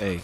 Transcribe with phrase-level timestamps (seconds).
[0.00, 0.18] 哎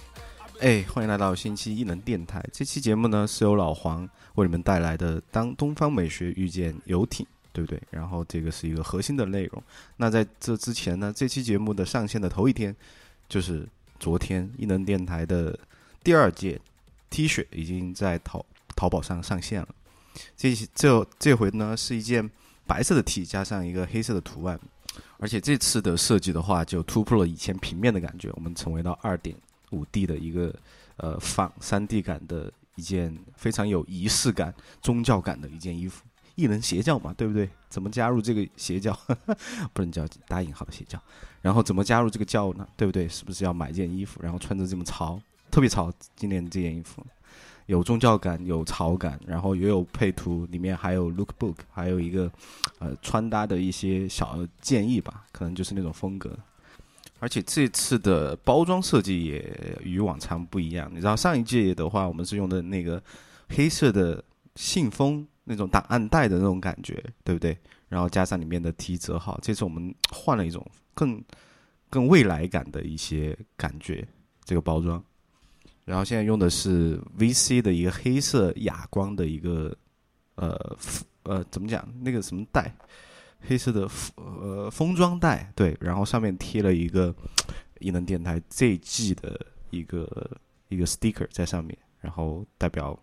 [0.61, 2.45] 哎，欢迎来到星期一能电台。
[2.53, 7.81] 这期节目呢是由老黄为你们带来的《当东方美学遇见游艇》，对不对？
[7.91, 9.63] 然后这个是一个核心的内容。
[9.99, 12.75] 那在这之前呢，这期节目的上线的头一天，
[13.29, 13.69] 就是
[14.01, 15.57] 昨天一能电台的
[16.03, 16.61] 第二届
[17.09, 18.45] T 恤已经在淘
[18.75, 19.69] 淘宝上上线了。
[20.37, 22.29] 这这这回呢是一件
[22.67, 24.59] 白色的 T 加上一个黑色的图案，
[25.19, 29.37] 而且这次的设计的话就突破了以前平面的感觉，我们成为了二点
[29.71, 30.55] 五 D 的一个
[30.97, 36.05] 呃仿三 D 感的一件非常有仪式感、宗教感的一件衣服。
[36.35, 37.49] 异能邪教嘛，对不对？
[37.71, 38.93] 怎么加入这个邪教？
[39.73, 41.03] 不能叫打引号的邪教。
[41.41, 42.69] 然后怎么加入这个教呢？
[42.77, 43.09] 对不对？
[43.09, 45.19] 是不是要买件衣服，然后穿着这么潮，
[45.51, 45.91] 特别潮？
[46.15, 47.03] 今年这件衣服。
[47.67, 52.31] 有宗教感，有潮感，然后也有配图，里面还有 lookbook，还有一个
[52.79, 56.37] 呃穿搭的一些小建议吧，可能就是那种风格。
[57.19, 60.89] 而且这次的包装设计也与往常不一样。
[60.93, 63.03] 你知道上一届的话，我们是用的那个
[63.49, 64.23] 黑色的
[64.55, 67.57] 信封那种档案袋的那种感觉，对不对？
[67.89, 71.23] 然后加上里面的提折号，这次我们换了一种更
[71.89, 74.07] 更未来感的一些感觉，
[74.45, 75.03] 这个包装。
[75.87, 79.73] 然后现在用的是 VC 的一个黑色哑光的一个
[80.35, 80.77] 呃
[81.23, 82.75] 呃怎么讲那个什么带，
[83.41, 87.15] 黑色的呃封装袋对，然后上面贴了一个
[87.79, 90.29] 异能电台这季的一个
[90.69, 92.99] 一个 sticker 在上面，然后代表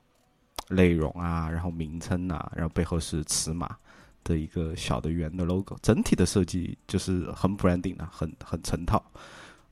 [0.67, 3.77] 内容啊，然后名称啊，然后背后是尺码
[4.25, 9.01] 的一个小的圆的 logo，整体的设计就是很 branding 啊，很很成套。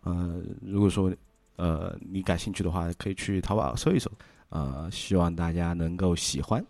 [0.03, 1.13] 呃，如果说。
[1.61, 4.11] 呃，你感兴趣的话，可以去淘宝搜一搜。
[4.49, 6.65] 呃，希望大家能够喜欢，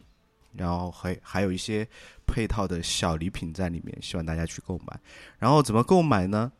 [0.51, 1.87] 然后还还有一些
[2.27, 4.99] 配套的小礼品在里面，希望大家去购买。
[5.39, 6.51] 然后怎么购买呢？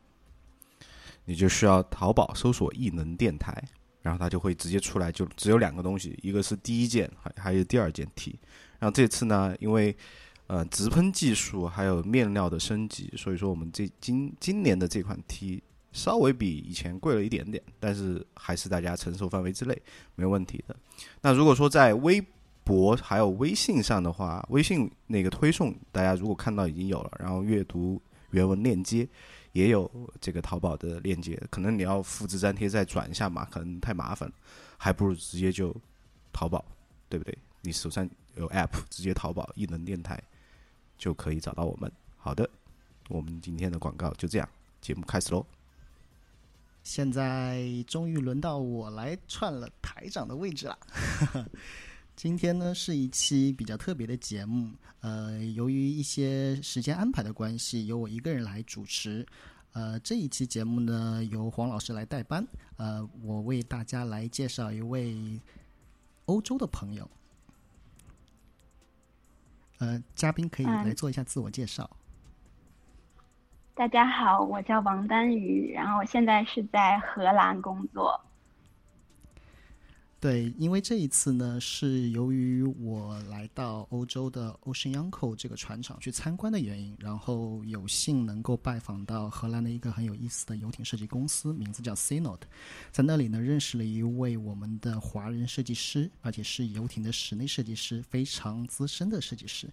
[1.26, 3.52] 你就需要淘宝搜索“异能电台”，
[4.00, 8.40] 然后它就会直接出来，就只有两个东西，一个是第一件，还还有第二件 T。
[8.78, 9.94] 然后这次呢，因为
[10.46, 15.62] 呃直喷技术还有面料的升级，所以说我们这今今年的这款 T。
[15.92, 19.80] 稍微比以前贵了一点点，但是还是大家承受范围之内，
[20.14, 20.74] 没有问题的。
[21.20, 22.24] 那如果说在微
[22.64, 29.06] 博还有微信上的话，微信那个推送，大家如果看到已经有了，然后阅读原文链接
[29.52, 34.32] 也有这个淘宝的链接，可能你要复制粘贴再转一下嘛，可能太麻烦，
[34.76, 35.74] 还不如直接就
[36.32, 36.64] 淘宝，
[37.08, 37.36] 对不对？
[37.60, 40.20] 你手上有 app，直接淘宝异能电台
[40.96, 41.92] 就可以找到我们。
[42.16, 42.48] 好的，
[43.08, 44.48] 我们今天的广告就这样，
[44.80, 45.44] 节目开始喽。
[46.82, 50.78] 现在终于轮到我来串了台长的位置了。
[52.14, 59.26] 今天呢是一期比较特别的节目，呃，由于一些时间安排的关系，由我一个人来主持。
[59.72, 65.40] 呃，这一期节目呢由黄老师来代班，呃，我为大家来介绍一位
[66.26, 67.10] 欧洲的朋友。
[69.78, 71.88] 呃，嘉宾可以来做一下自我介绍。
[73.74, 78.20] 大家好，我叫王丹瑜，然后我现在是在荷兰工作。
[80.20, 92.46] 对，因为这一次呢，是由于我来到欧洲的 Ocean Uncle 这个船厂去参观的原因，然后有幸能够拜访到荷兰的一个很有意思的游艇设计公司，名字叫 c n o t
[92.90, 99.66] 在那里呢认识了一位我们的华人设计师，而且是游艇的室内设计师，非常资深的设计师。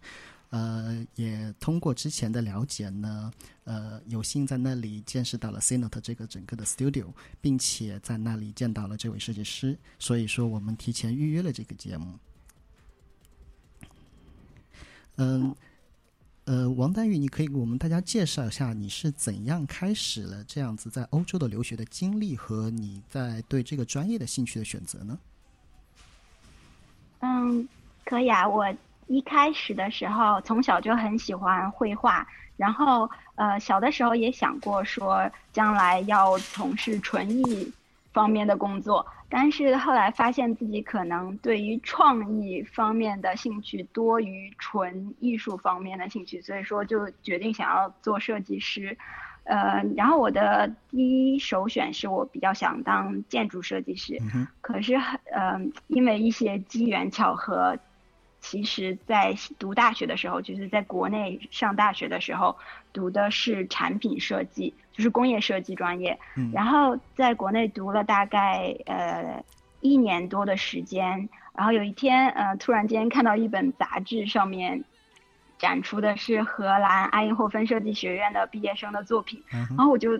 [0.50, 3.32] 呃，也通过之前的了解呢，
[3.66, 7.06] 呃，有幸在那里见识到了 c n o t 这个整个的 studio，
[7.40, 12.18] 并且在那里见到了这位设计师，所以说我们提前预约了这个节目。
[15.18, 15.56] 嗯，
[16.46, 25.20] 呃，王丹玉，你可以给我们大家介绍一下你是怎样开始了这样子在欧洲的留学的经历和你在对这个专业的兴趣的选择呢？
[27.20, 27.70] 嗯，
[28.04, 28.66] 可以啊，我。
[29.10, 37.74] 一开始的时候，从小就很喜欢绘画，然后呃，小的时候也想过说将来要从事纯艺
[38.14, 48.96] 方面的工作，但是后来发现自己可能对于创意方面的兴趣多于纯艺术方面的兴趣，所以说就决定想要做设计师，
[49.46, 54.22] 呃，然后我的第一首选是我比较想当建筑设计师，
[54.62, 54.94] 可是
[55.32, 57.76] 呃，因为一些机缘巧合。
[58.42, 62.58] 其实，在读大学的时候，就是在国内上大学的时候，
[62.94, 66.18] 读的是产品设计，就是工业设计专业。
[66.54, 69.44] 然后在国内读了大概呃
[69.82, 74.84] 一年多的时间，然后有一天呃突然间看到一本杂志上面
[75.58, 80.20] 展出的是荷兰爱因霍芬设计学院的毕业生的作品，嗯然后我就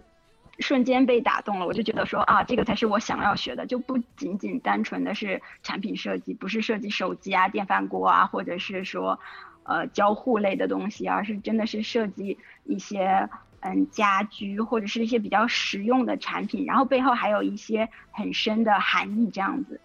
[0.60, 9.20] 瞬间被打动了，我就觉得说啊，这个才是我想要学的，就不仅仅单纯的是产品设计，不是设计手机啊、电饭锅啊，或者是说
[9.64, 13.30] 呃交互类的东西，而是真的是设计一些
[13.62, 19.80] 嗯家居或者是一些比较实用的产品，然后背后还有一些很深的含义这样子，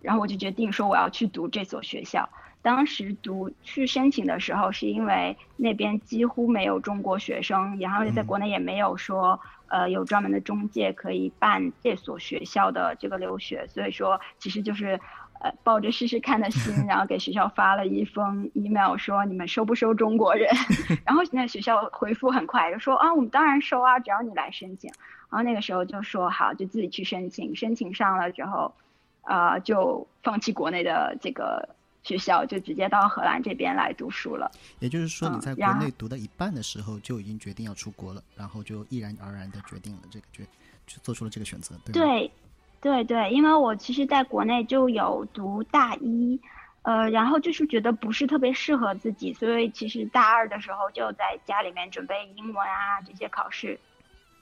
[0.00, 2.28] 然后我就决定说我要去读这所学校。
[2.62, 9.40] 当时读去申请的时候，是因为那边几乎没有中国学生，然后在国内也没有说
[9.72, 15.00] 呃有专门的中介可以办这所学校的这个留学，所以说其实就是
[15.40, 20.48] 呃抱着试试看的心， 然后给学校发了一封 email 说你们收不收中国人，
[21.06, 24.90] 然后那学校回复很快就说啊我们当然收啊，只要你来申请，
[25.30, 28.74] 然后那个时候就说好就自己去申请，申请上了之后，
[29.22, 31.70] 呃就放弃国内的这个。
[32.02, 34.50] 学校就直接到荷兰这边来读书了。
[34.80, 40.44] 也就是说，你嗯在国内读到一半的时候就已经决定要出国了，然后就毅然而然的决定了这个决，
[40.86, 41.92] 就做出了这个选择，对？
[41.92, 42.32] 对，
[42.80, 46.40] 对对，因为我其实在国内就有读大一，
[46.82, 53.78] 呃，然后就是觉得不是特别适合自己，所以其实大二的时候就在家里面准备英文啊这些考试，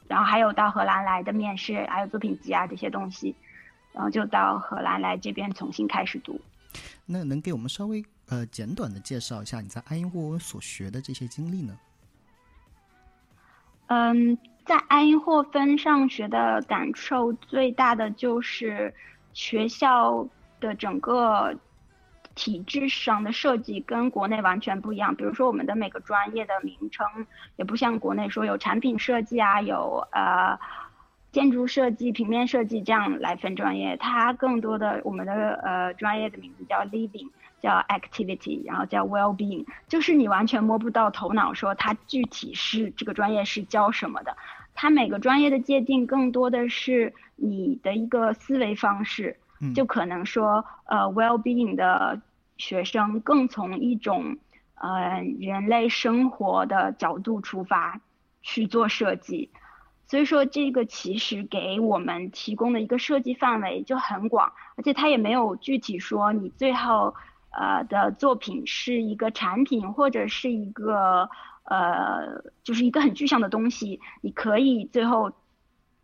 [0.09, 3.35] 然后还有到荷兰来的面试，还有作品集啊这些东西，
[3.93, 6.41] 然后就到荷兰来这边重新开始读。
[7.12, 11.77] 那能给我们稍微呃简短的介绍一下你在爱因霍温所学的这些经历呢？
[13.89, 18.95] 嗯，在爱因霍芬上学的感受最大的就是
[19.33, 20.25] 学校
[20.61, 21.53] 的整个
[22.37, 25.12] 体制上的设计跟国内完全不一样。
[25.17, 27.05] 比如说，我们的每个专业的名称
[27.57, 30.57] 也不像国内说有产品设计啊，有呃
[31.32, 33.97] 建筑设计、平面设计这样来分专业。
[33.97, 37.29] 它更多的我们的呃专业的名字叫 living。
[37.62, 44.35] 叫 activity，然后叫 well-being，就是你完全摸不到头脑，说它具体是这个专业是教什么的。
[44.73, 52.23] 它每个专业的界定更多的是你的一个思维方式，嗯就可能说，呃，well-being 的
[52.56, 54.38] 学生更从一种
[54.76, 58.00] 呃人类生活的角度出发
[58.41, 59.50] 去做设计。
[60.11, 67.15] 所以说，这个其实给我们提供的一个设计范围就很广，而且它也没有具体说你最后。
[67.53, 71.29] 呃的作品是一个产品或者是一个
[71.65, 75.33] 呃就是一个很具象的东西，你可以最后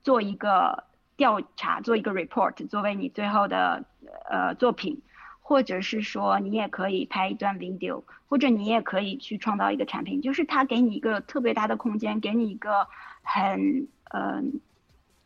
[0.02, 0.82] 做一个
[1.16, 3.84] 调查，做一个 report 作为你最后的
[4.28, 5.02] 呃作品，
[5.40, 12.88] 或者是说你也可以拍一段 video，或者你也可以去创造一个产品，就是它给你一个特别大的空间，给你一个
[13.26, 14.42] 很嗯、呃、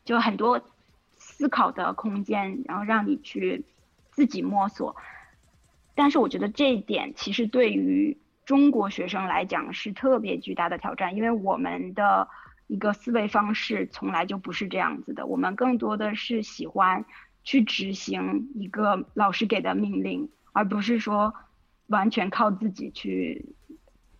[0.03, 0.59] 就很多
[1.17, 3.63] 思考的空间，然后让你去
[4.09, 4.95] 自己摸索。
[5.93, 12.27] 但是我觉得这一点其实对于中国学生来讲是特别巨大的挑战，因为我们的
[12.67, 17.05] 一个思维方式从来就不是这样子的，我们更多的是喜欢
[17.43, 21.33] 去执行一个老师给的命令，而不是说
[21.87, 23.53] 完全靠自己去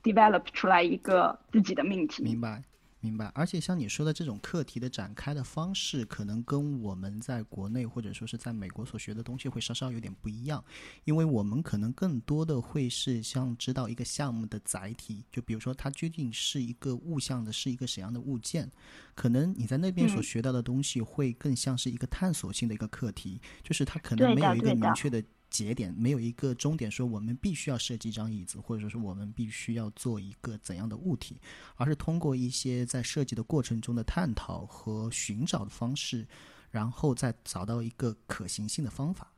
[0.03, 2.23] develop 出来一个自己的命题。
[2.23, 2.61] 明白。
[3.03, 10.63] 明白，而且像你说的这种课题的展开的方式，可能跟我们在国内或者说是在美国所学的东西会稍稍有点不一样，
[11.03, 18.71] 因为我们可能更多的会是像知道一个项目的载体，就比如说它究竟是一个物象的，是一个什么样的物件，
[19.15, 25.23] 可能你在那边所学到的东西会更像是一个探索性的一个课题，就是它可能没有一个明确的。
[25.51, 31.39] 节点没有一个终点，说我们必须要设计一张椅子，或者说是我们必须要做一个怎样的物体，
[31.75, 36.25] 而是通过一些在设计的过程中的探讨和寻找的方式，
[36.71, 39.31] 然后再找到一个可行性的方法。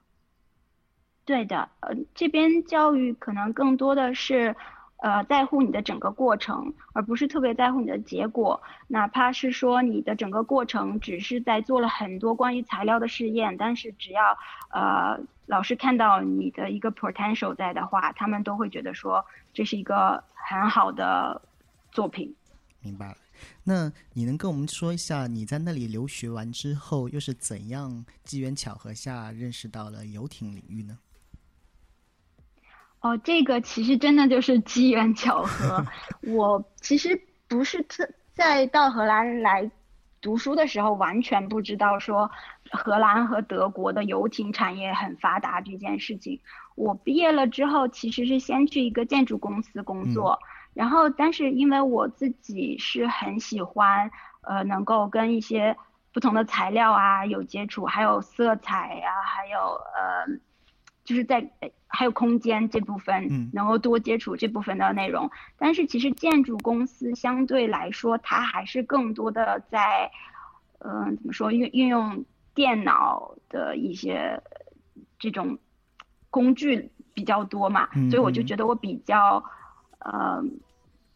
[1.25, 4.55] 对的，呃，这边教育可能更多的是。
[5.03, 8.61] 呃，在乎你的整个过程，而不是特别在乎你的结果。
[8.87, 14.23] 哪怕是说你的整个过程只是在做了很多关于材料的试验，但是只要
[14.71, 21.41] 呃老师看到你的一个 potential 在的话，他们都会觉得说这是一个很好的
[21.91, 22.33] 作品。
[22.79, 23.17] 明白了。
[23.65, 30.97] 那你能跟我们说一下你在那里留学完之后，又是怎样机缘巧合下认识到了游艇领域呢？
[33.03, 35.85] 哦，这个其实真的就是机缘巧合。
[36.25, 39.69] 我其实不是特在到荷兰来
[40.21, 42.31] 读书的时候，完全不知道说
[42.71, 46.39] 荷兰和德国的游艇产业很发达这件事情。
[46.75, 54.09] 我毕业了之后，其实是先去一个建筑公司工作，嗯、然后但是因为我自己是很喜欢
[54.43, 55.75] 呃能够跟一些
[56.13, 60.39] 不同的材料啊有接触，还有色彩啊，还有呃。
[61.03, 61.49] 就是在
[61.87, 65.29] 还有空间这部分，嗯能够多接触这部分的内容。
[65.57, 70.11] 但是其实建筑公司相对来说，它还是更多的在，
[70.79, 74.41] 嗯、怎么说运运用电脑的一些
[75.19, 75.57] 这种
[76.29, 79.43] 工具比较多嘛，嗯所以我就嗯觉得我比较
[79.99, 80.43] 呃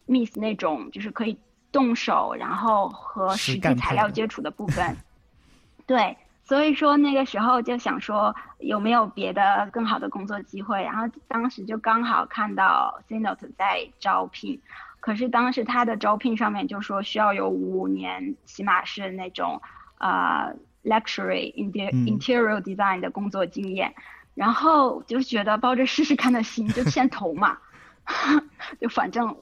[0.06, 1.36] miss 那种就是可以
[1.72, 4.96] 动手，然后和实实际材料接触的部分。
[5.86, 6.16] 对，
[6.48, 14.58] 所以说那个时候就想说有没有别的更好的工作机会，然后当时就刚好看到 Cnote 在招聘，
[14.98, 19.60] 可是当时他的招聘上面就说需要有五年，起码是那种
[19.98, 22.06] 呃 luxury inter 嗯。
[22.06, 23.94] interior design 的工作经验，
[24.34, 27.58] 然后就觉得抱着试试看的心就先投嘛，
[28.80, 29.36] 就反正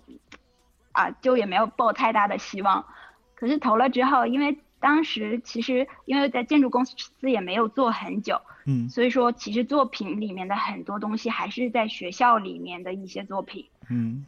[0.91, 2.85] 啊就也没有抱太大的希望，
[3.37, 13.65] 可是投了之后，因为当时其实因为在建筑公司也没有做很久，嗯所以说其实作品里面的很多东西还是在学校里面的一些作品。
[13.89, 14.25] 嗯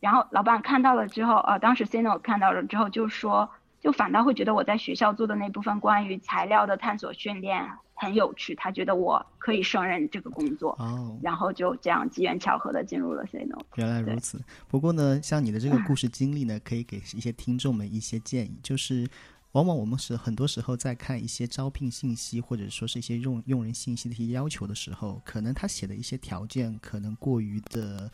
[0.00, 13.58] 然后老板看到了之后，呃，当时 Cino 看到了之后就说，就反倒会觉得我在学校做的那部分关于材料的探索训练很有趣，他觉得我可以胜任这个工作，哦，然后就这样机缘巧合的进入了 Cino。
[13.74, 14.40] 原来如此。
[14.68, 19.04] 不过呢，像你的这个故 事经历呢，可以给一些听众们一些建议，就是
[19.52, 28.10] 往往我们是很多时候在看一些招聘信息，或者说是一些用用人信息的一些要求的时候，可能他写的一些条件可能过于的。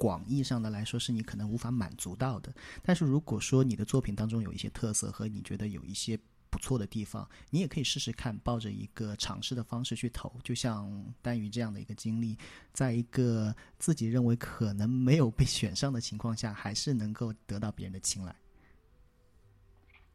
[0.00, 2.54] 广义上的来说，是你可能无法满足到的。
[2.84, 6.16] 但是如果说你的作品当中有一些特色和你觉得有一些
[6.48, 10.32] 不错的地方，你也可以试试看，抱着一个尝试的方式去投。
[10.44, 12.38] 就像丹宇这样的一个经历，
[12.72, 18.32] 在一个自己认为可能没有被选上的情况下，还是能够得到别人的青睐。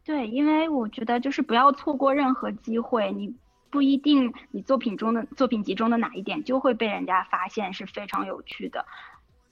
[0.06, 3.34] 对，因为我觉得就是不要错过任何机会，你
[3.70, 8.86] 不一定你作品中的作品集中的哪一点就会被人家发现是非常有趣的。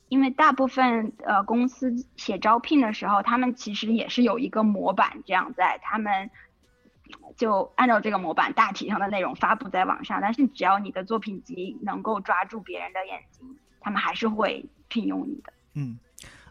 [0.09, 6.29] 因为大部分呃公司写招聘的时候，他们其实也是有一个模板这样在，他们
[7.37, 10.19] 就按照这个模板大体上的内容发布在网上。
[10.21, 15.53] 但是只要你的作品集能够抓住别人的眼睛，他们还是会聘用你的。
[15.75, 15.97] 嗯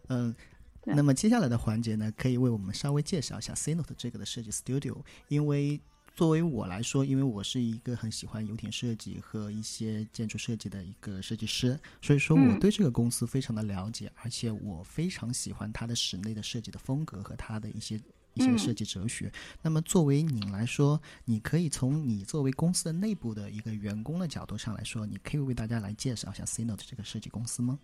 [0.08, 0.34] 嗯。
[0.82, 4.96] 对那么接下来的环节呢，可以为我们稍微介绍一下 C Note 这个的设计 studio，
[5.28, 5.80] 因为
[6.14, 17.96] 作为我来说，因为我是一个很喜欢游艇设计和一些建筑设计的一个设计师，所以说我嗯对这个公司非常的了解，而且我非常喜欢它的室内的设计的风格和它的一些
[18.34, 19.30] 一些嗯设计哲学。
[19.62, 27.78] 那么作为你来说，你可以从你作为公司的内部的一个员工的角度上来说，你可以为大家来介绍一下 C Note 这个设计公司吗？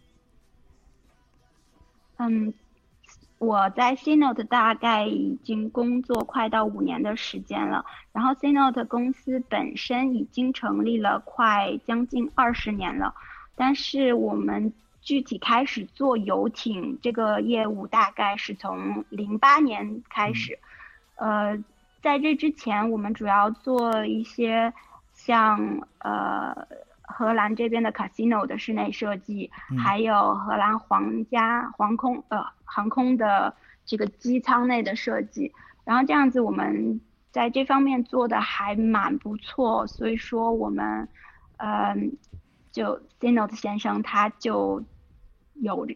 [2.19, 2.53] 嗯，
[3.39, 13.15] 我在 C Note 大概已经工作快到五年的时间了，然后 C Note 公司本身已经成立了快将近二十年了，
[13.55, 20.59] 但是我们具体开始做游艇这个业务，大概是从零八年开始。
[21.17, 21.63] 呃，
[22.03, 24.73] 在这之前，我们主要做一些
[25.13, 26.67] 像呃
[27.07, 35.53] 荷兰这边的 casino 的室内设计，嗯还有荷兰皇家航空呃航空的这个机舱内的设计。
[35.85, 41.09] 然后这样子，我们在这方面做的还蛮不错，所以说我们，
[41.59, 42.17] 嗯、
[42.73, 44.83] 就 Sinot 先生他就
[45.55, 45.87] 有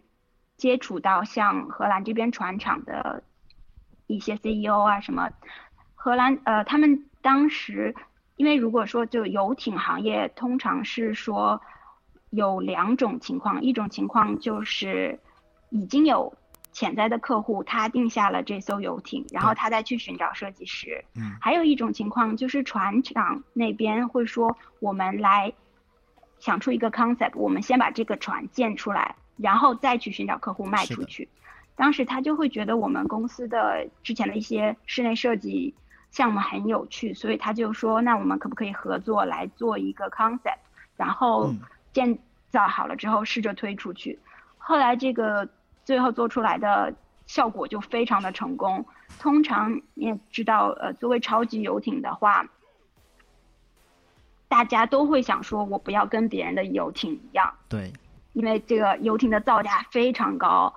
[0.57, 3.25] 接触到像荷兰这边船厂的
[4.07, 5.31] 一些 CEO 啊什么，
[5.95, 7.95] 荷兰呃他们当时
[8.41, 11.61] 因为如果说就游艇行业通常是说
[12.31, 15.21] 有两种情况，一种情况就是
[15.69, 16.33] 已经有
[16.73, 21.05] 潜在的客户他定下了这艘游艇，然后他再去寻找设计师。
[21.17, 25.53] 嗯还有一种情况就是船厂那边会说，我们来
[26.39, 31.29] 想出一个 concept，我们先把这个船建出来，然后再去寻找客户卖出去。
[31.77, 35.75] 当时他就会觉得我们公司的之前的一些室内设计
[36.11, 40.59] 项目很有趣，所以他就说，那我们可不可以合作来做一个 concept，
[40.97, 41.61] 然后嗯
[41.93, 42.19] 建
[42.51, 44.19] 造好了之后试着推出去。
[44.59, 45.49] 后来这个
[45.85, 46.93] 最后做出来的
[47.27, 48.85] 效果就非常的成功。
[49.19, 52.47] 通常你也知道，呃，作为超级游艇的话，
[54.49, 57.93] 大家都会想说，我不要跟别人的游艇一样，对，
[58.33, 60.73] 因为这个游艇的造价非常高，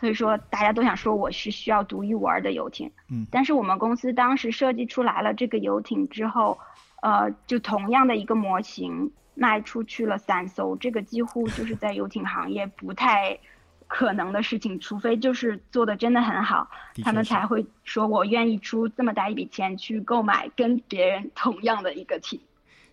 [0.00, 2.90] 所以说大家都想说我是需要独一无二的游艇。
[3.10, 6.58] 嗯但是我们公司当时设计出来了这个游艇之后，
[7.02, 13.38] 呃，就同样的一个模型卖出去了三艘，这个几乎就是在游艇行业不太
[13.86, 16.70] 可能的事情，除非就是做的真的很好，
[17.02, 22.40] 他们才会说我愿意出这么大一笔钱去购买跟别人同样的一个艇。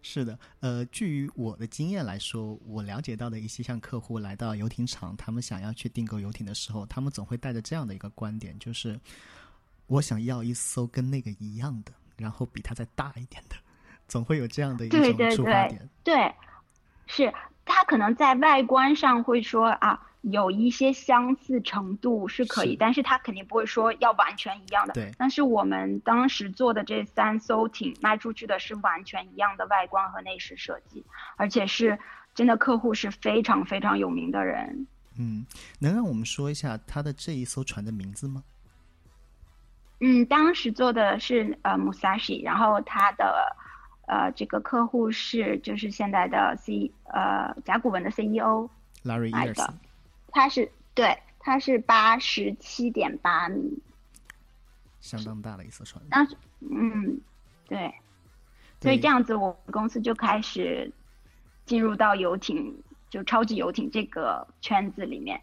[0.01, 8.99] 是的，呃，据我的经验来说，我了解到的一些像客户来到游艇厂，他们想要去订购游艇的时候，他们总会带着这样的一个观点，就是
[9.87, 13.55] 我想要一艘跟那个一样的，然后比它再大一点的，
[14.07, 15.01] 总会有这样的一种
[15.31, 15.89] 出发点。
[16.03, 16.33] 对，
[17.05, 17.33] 是
[17.65, 20.06] 他可能在外观上会说啊。
[20.21, 24.93] 有一些相似程度是可以，但是它肯定不会说要完全一样的。
[24.93, 25.11] 对。
[25.17, 31.05] 但是我们当时做的这三艘艇卖出去的是完全一样的外观和内饰设计，
[31.37, 31.97] 而且是
[32.35, 34.87] 真的客户是非常非常有名的人。
[35.19, 35.45] 嗯，
[35.79, 38.43] 能让我们说一下他的这一艘船的名字吗？
[39.99, 43.55] 嗯，当时做的是呃 Musashi，然后他的
[44.07, 48.69] 呃这个客户是就是现在的 C 呃甲骨文的 CEO
[49.03, 49.73] Larry Ellison。
[50.37, 53.81] 它是对，它是八十七点八米，
[55.01, 55.99] 相当大的一艘船。
[56.11, 57.19] 当时，嗯，
[57.67, 57.91] 对，
[58.79, 60.93] 所以这样子，我们公司就开始
[61.65, 62.71] 进入到游艇，
[63.09, 65.41] 就超级游艇这个圈子里面。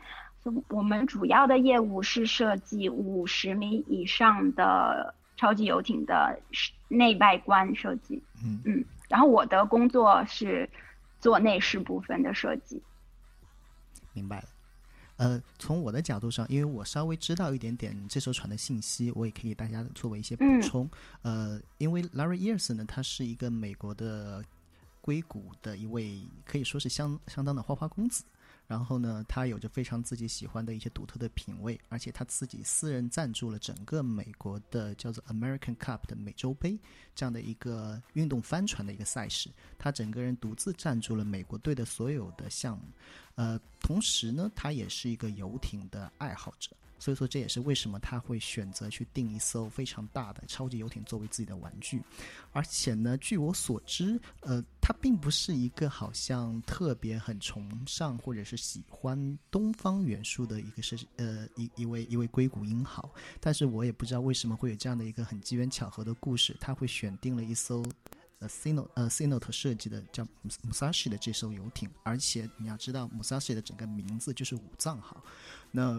[0.68, 6.38] 我们主要的业务是设计五十米以上的超级游艇的
[6.86, 8.22] 内外观设计。
[8.44, 10.70] 嗯嗯，然后我的工作是
[11.18, 12.80] 做内饰部分的设计。
[14.12, 14.44] 明白了。
[15.16, 20.90] 呃，从我的角度上，因为我稍微知道一点点这艘船的信息，我也可以给大家作为一些补充。
[21.22, 24.44] 呃，因为 Larry Ellison 呢，他是一个美国的
[25.00, 28.24] 硅谷的一位，可以说是相相当的花花公子。
[28.66, 36.78] 然后呢，他有着非常自己喜欢的一些独特的品味，而且他自己私人赞助了整个美国的叫做 American Cup 的美洲杯
[37.14, 42.84] 这样的一个运动帆船的一个赛事，他整个人独自赞助了美国队的所有的项目。
[43.34, 46.70] 呃，同时呢，他也是一个游艇的爱好者。
[47.04, 52.02] 所以说，这也是为什么他会选择去订一艘非常大的超级游艇作为自己的玩具。
[52.50, 63.12] 而且呢，据我所知，呃，他并不是一个好像特别很崇尚或者是喜欢东方元素的一个是呃一一位一位硅谷英豪。
[63.38, 67.84] 但是我也不知道为什么会有这样的一个很机缘巧合的故事，他会选定了一艘。
[68.44, 70.22] 呃，Sino 呃，Sino 设计的叫
[70.68, 75.16] Musashi 的这艘游艇，而且你要知道，Musashi 的整个名字就是五藏号。
[75.70, 75.98] 那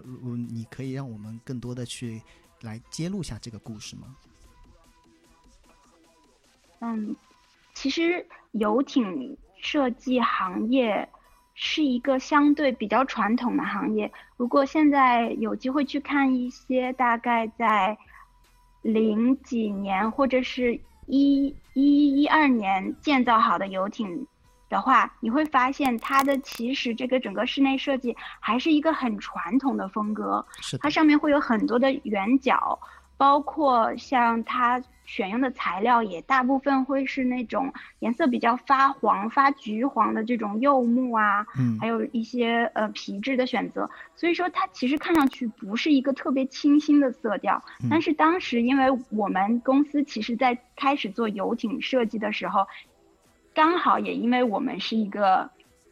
[0.52, 2.22] 你可以让我们更多的去
[2.62, 4.16] 来揭露一下这个故事吗？
[6.82, 7.16] 嗯，
[7.74, 11.10] 其实游艇设计行业
[11.56, 14.12] 是一个相对比较传统的行业。
[14.38, 17.98] 如果现在有机会去看一些大概在
[18.84, 20.80] 零几年或者是。
[21.08, 24.26] 一一一二年建造好的游艇
[24.70, 30.46] 的话，你会发现它的其实这个整个室内设计还是一个很传统的风格，
[30.80, 32.80] 它上面会有很多的圆角。
[33.18, 47.64] 包括像它选用的材料也大部分会是那种颜色比较发黄、发橘黄的这种柚木啊，嗯，还有一些呃皮质的选择，所以说它其实看上去不是一个特别清新的色调。
[47.90, 52.66] 但是当时因为我们公司其实在开始做游艇设计的时候，
[53.54, 55.50] 刚好也因为我们是一个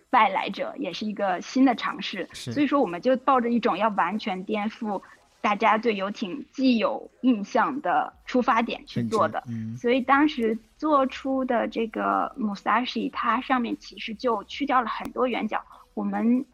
[0.10, 5.02] 外来者，也是一个新的尝试，所以说我们就抱着一种要完全颠覆。
[5.44, 15.62] 大家对游艇既有印象的出发点去做的，嗯所以当时做出的这个 Musashi，它上面其实就去掉了很多圆角，
[15.96, 16.46] 我们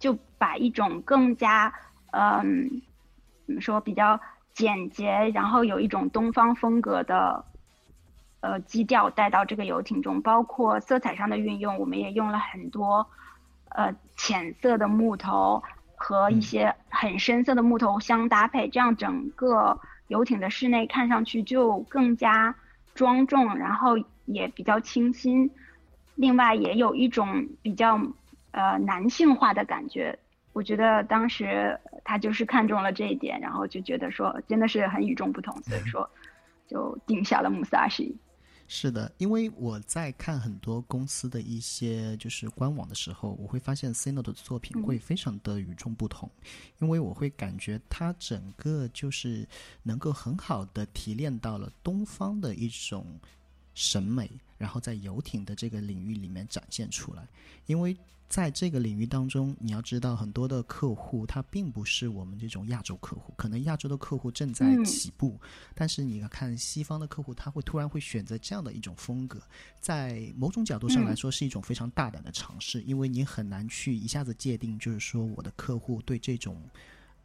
[0.00, 1.72] 就把一种更加
[2.10, 2.82] 嗯
[3.46, 4.20] 怎么说比较
[4.52, 7.44] 简洁，然后有一种东方风格的
[8.40, 13.06] 呃基调带到这个游艇中，包括色彩上的运用，我们也用了很多
[13.68, 15.62] 呃浅色的木头。
[15.98, 22.54] 和一些很深色的木头相搭配，这样整个游艇的室内看上去就更加
[22.94, 25.50] 庄重，然后也比较清新。
[26.14, 28.00] 另外，也有一种比较
[28.52, 30.18] 呃男性化的感觉。
[30.52, 36.08] 我觉得当时他就是看中了这一点，然后就觉得说真的是很与众不同，所以说
[36.66, 38.16] 就定下了穆萨西。
[38.70, 46.30] 是的，因为我在看很多公司的一些就是官网的时候，我会发现 Cino 的作品会非常的与众不同，
[46.78, 49.48] 因为我会感觉它整个就是
[49.82, 53.18] 能够很好的提炼到了东方的一种
[53.78, 57.26] 审美，然后在游艇的这个领域里面展现出来，
[57.66, 57.96] 因为。
[58.28, 65.40] 在这个领域当中，你要知道很多的客户他并不是我们这种亚洲客户，可能亚洲的客户正在起步，
[65.74, 69.40] 但是你要看西方的客户，他会突然会选择这样的一种风格，
[69.80, 76.60] 在某种角度上来说是一种非常大胆的尝试，因为你很难去一下子界定，就是说我的客户对这种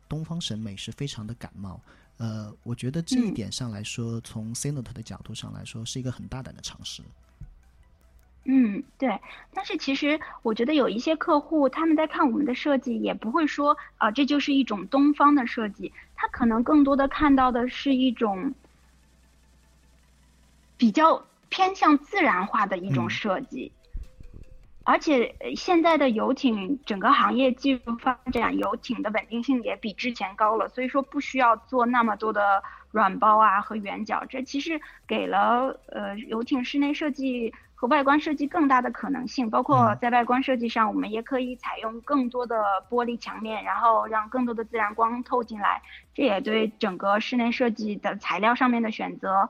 [0.07, 1.81] 东方审美是非常的感冒。
[2.17, 7.01] 呃，我觉得这一点上来说，从 c e n o t 的角度上来说，是一个很大胆的尝试。
[8.45, 9.19] 嗯，对。
[9.53, 18.53] 但是其实我觉得有一些客户他们在看我们的设计，也不会说啊，这就是一种东方的设计，他可能更多的看到的是一种
[20.77, 23.71] 比较偏向自然化的一种设计。
[24.85, 39.49] 而且现在的游艇整个行业技术发展，游艇的稳定性也比之前高了，所以说不需要做那么多的软包啊和圆角，这其实给了呃游艇室内设计和外观设计更大的可能性。
[39.49, 45.81] 包括在外观设计上，我们也可以采用更多的玻璃墙面，然后让更多的自然光透进来，
[46.13, 49.49] 这也对整个室内设计的材料上面的选择，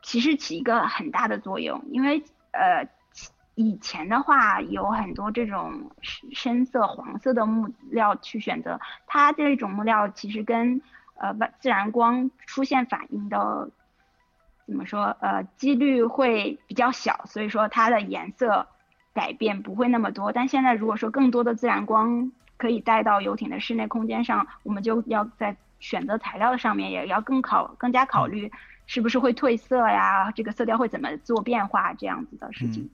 [0.00, 2.22] 其实起一个很大的作用，因为
[2.52, 2.88] 呃。
[3.60, 10.80] 以前的话有很多这种深色黄色的木料去选择，它这种木料其实跟
[11.16, 13.68] 呃自然光出现反应的
[14.66, 18.66] 怎么说呃几率会比较小，所以说它的颜色
[19.12, 20.32] 改变不会那么多。
[20.32, 28.50] 但现在如果说更多的自然光可以带到游艇的室内空间上，我们就要在选择材料的上面也要更考更加考虑
[28.86, 32.88] 是不是会褪色呀，这个色调会怎么做变化这样子的事情。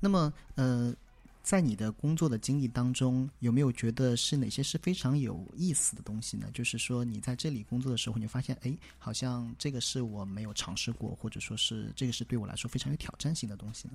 [0.00, 0.94] 那么，呃，
[1.42, 6.46] 在你的工作的经历当中，有没有觉得是哪些是非常有意思的东西呢？
[6.54, 13.94] 就是说，你在这里工作的时候，你发现，哎，好像这个是我没有尝试过，或者说是这个是对我来说非常有挑战性的东西呢？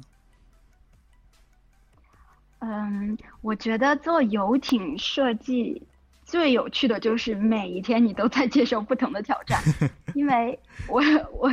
[2.60, 5.82] 嗯，我觉得做游艇设计
[6.26, 9.62] 最有趣的就是每一天你都在接受不同的挑战，
[10.16, 11.50] 因为我我。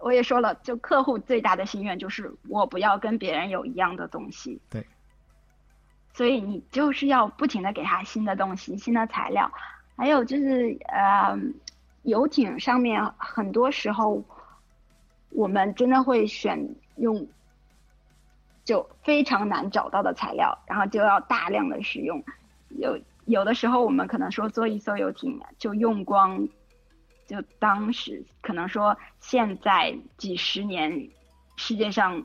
[0.00, 4.60] 我也说了，就客户最大的心愿就是我不要跟别人有一样的东西。
[4.70, 4.86] 对。
[6.12, 9.50] 所以你就是要不停的给他新的东西、新的材料，
[9.96, 11.38] 还有就是呃，
[12.02, 14.22] 游艇上面很多时候
[15.30, 17.26] 我们真的会选用
[18.64, 22.22] 就非常难找到的材料，然后就要大量的使用。
[22.70, 26.48] 有有的时候我们可能说做一艘游艇就用光。
[27.30, 31.08] 就当时可能说，现在几十年
[31.54, 32.20] 世界上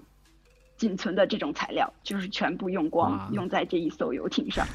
[0.77, 4.65] 仅存的这种材料，就是全部用光，用在这一艘游艇上。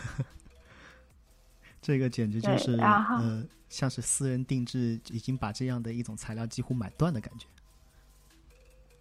[1.83, 7.49] 这个简直就是呃，像是私人定制，已经把这样的一种材料几乎买断的感觉。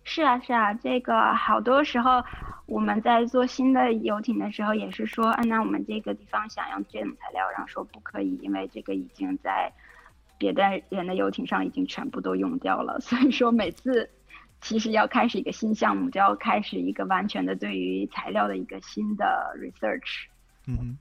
[0.03, 2.23] 是啊，是啊，这个好多时候
[2.65, 9.71] 我们在做新的游艇的时候，也是说，啊，那我们这个地方想用这种材料，然后说不可以，因为这个已经在。
[10.39, 14.09] 别的人的游艇上已经全部都用掉了， 所以说每次
[14.61, 19.25] 其实要开始一个新项目，就要开始一个完全的对于材料的一个新的
[19.57, 20.25] research。
[20.65, 20.97] 嗯，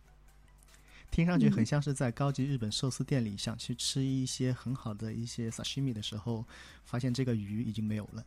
[1.10, 6.44] 听上去很像是在高级日本寿司店里想去吃一些很好的一些 sashimi 的时候，
[6.84, 8.24] 发现这个鱼已经没有了。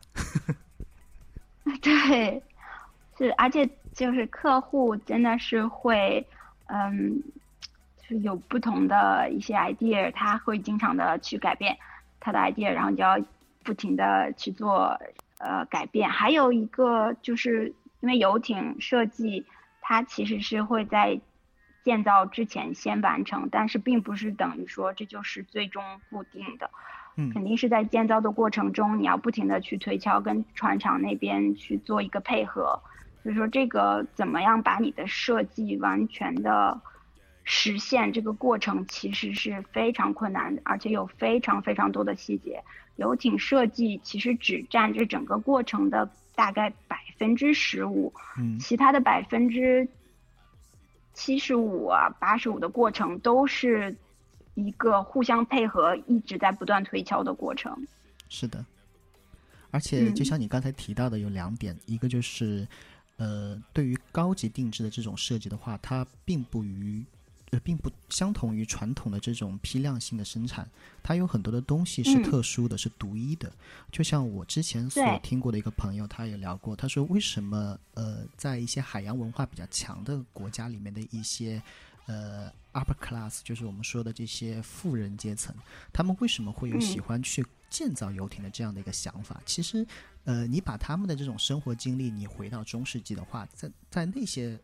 [1.82, 2.42] 对，
[3.18, 6.26] 是，而且就是客户真的是会，
[6.68, 7.22] 嗯。
[8.20, 11.78] 有不同的一些 idea，他会经常的去改变
[12.20, 13.18] 他的 idea，然后你就要
[13.64, 15.00] 不停的去做
[15.40, 16.10] 呃改变。
[16.10, 19.46] 还有一个就是因为游艇设计，
[19.82, 21.20] 它其实是会在
[21.84, 26.70] 建造之前先完成，但是并不是等于说这就是最终固定的，
[27.18, 32.82] 嗯，肯定是在建造的过程中，你要不停的去推敲，跟船厂那边去做一个配合。
[33.24, 36.80] 所以说这个怎么样把你的设计完全的。
[37.44, 42.64] 实现这个过程其实是非常困难的，而且有非常非常多的细节。
[42.98, 49.88] 游艇设计其实只占这整个过程的大概百分之十五，嗯，其他的百分之
[51.14, 53.96] 七十五啊、八十五的过程都是
[54.54, 57.76] 一个互相配合、一直在不断推敲的过程。
[58.30, 58.64] 是的，
[59.72, 62.68] 而且就像你刚才提到的，有两点，一个就是，
[63.18, 67.04] 呃，对于高级定制的这种设计的话，它并不于。
[67.52, 70.66] 呃，并不相同于传统的这种批量性的生产，
[71.04, 73.52] 它有很多的东西是特殊的，是独一的。
[73.92, 81.62] 就像我之前所听过的一个朋友，他也聊过，他说为什么呃，在一些海洋文化比较强的国家里面的一些
[82.06, 85.54] 呃 upper class，就是我们说的这些富人阶层，
[85.92, 89.42] 他们为什么会有喜欢去建造游艇的这样的一个想法？
[89.46, 89.86] 其实，
[90.24, 94.58] 呃，你把他们的这种生活经历，你回到中世纪的话，在在那些。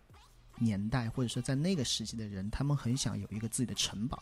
[0.60, 4.22] 年代或者说在那个时期的人，他们很想有一个自己的城堡，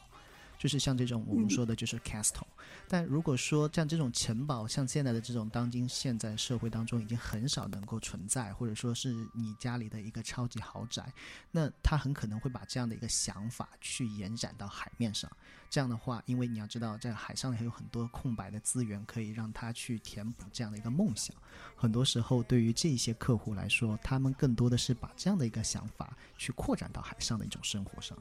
[0.58, 2.48] 就是像这种我们说的就是 castle。
[2.88, 11.12] 但如果说像这种城堡，像现在的这种当今现在社会当中已经很少能够存在，或者说是你家里的一个超级豪宅，
[11.52, 15.30] 那他很可能会把这样的一个想法去延展到海面上。
[15.68, 21.36] 这样的话，因为你要知道，在海上还有很多空白的资源可以让他去填补这样的一个梦想。
[21.76, 28.18] 很多时候，对于这些客户来说，他们更多的是把这样的一个想法去扩展到海上的一种生活上。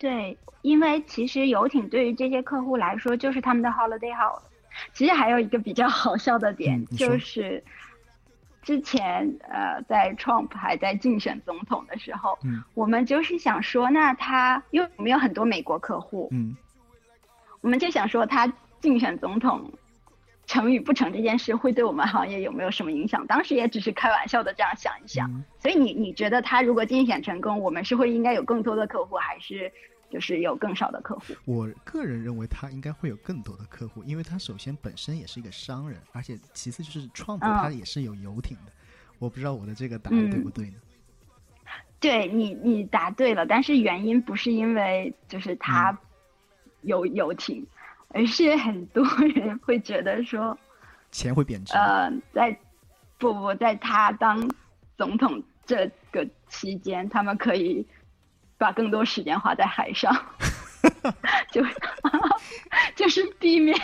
[0.00, 4.40] 对，因为其实游艇对于这些客户来说就是他们的 holiday house。
[4.94, 7.62] 其实还有一个比较 好笑的点，就是
[8.62, 16.56] 之前呃，在 Trump 还在竞选总统的时候，嗯，我们就是想说，那他因为我们有很多美国客户，嗯，
[17.60, 19.70] 我们就想说他竞选总统。
[20.50, 23.24] 成与不成这件事会对我们行业有没有什么影响？
[23.28, 25.30] 当时也只是开玩笑的这样想一想。
[25.60, 29.72] 所以你你觉得他如果竞选成功，我们是会应该有更多的客户，还是
[30.10, 31.22] 就是有更少的客户？
[31.44, 38.72] 我个人认为他应该会有更多的客户，因为他首先本身也是一个商人，而且其次就是创普他也是有游艇的。
[39.20, 40.74] 我不知道我的这个答案对不对呢？
[42.00, 45.96] 对你你答对了，但是原因不是因为就是他
[46.82, 47.64] 有游艇。
[48.10, 50.56] 而是很多人会觉得说，
[51.10, 51.72] 钱会贬值。
[51.74, 52.56] 呃，在
[53.18, 54.50] 不不在他当
[54.96, 57.86] 总统这个期间，他们可以
[58.58, 60.14] 把更多时间花在海上，
[61.52, 61.62] 就
[62.96, 63.76] 就是避免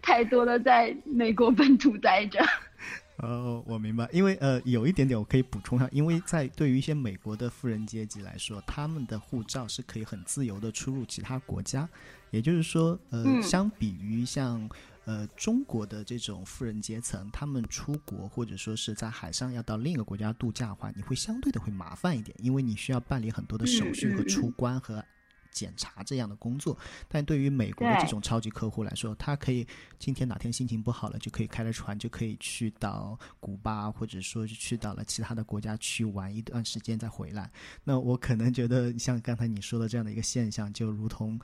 [0.00, 2.44] 太多的在美国本土待着。
[3.18, 11.88] 哦，我明白，因为呃，有一点点我可以补充一下，因为在对于一些美国的富人阶级来说，他们的护照是可以很自由的出入其他国家。
[12.36, 14.68] 也就是说，呃，相比于像
[15.06, 25.02] 呃中国的这种富人阶层，他们出国或者说是在海上要到另一个国家度假的话，你会相对的会麻烦一点，因为你需要办理很多的手续和出关和
[25.50, 26.76] 检查这样的工作。
[27.08, 29.66] 但对于美国的这种超级客户来说，他可以
[29.98, 37.50] 今天哪天心情不好了，就可以开着船就可以去到古巴，或者说去到了其他的国家去玩一段时间再回来。
[37.84, 41.40] 那我可能觉得像刚才你说的这样的一个现象，就如同。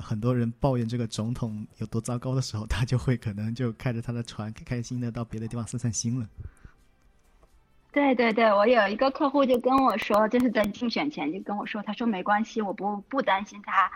[0.00, 6.26] 很多人抱怨这个总统有多糟糕的时候，他就会可能就开着他的船，开开心的到别的地方散散心了。
[7.90, 13.90] 对对对，我有一个客户就跟我说，就是在竞选前就跟我说，他说没关系，我不不担心他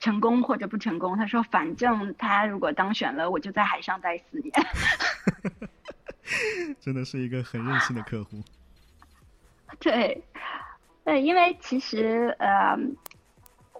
[0.00, 1.16] 成功或者不成功。
[1.16, 4.52] 他说反正他如果当选了，我就在海上待四年。
[6.80, 8.42] 真的是一个很任性的客户。
[9.80, 10.22] 对，
[11.04, 12.78] 对，因为其实呃。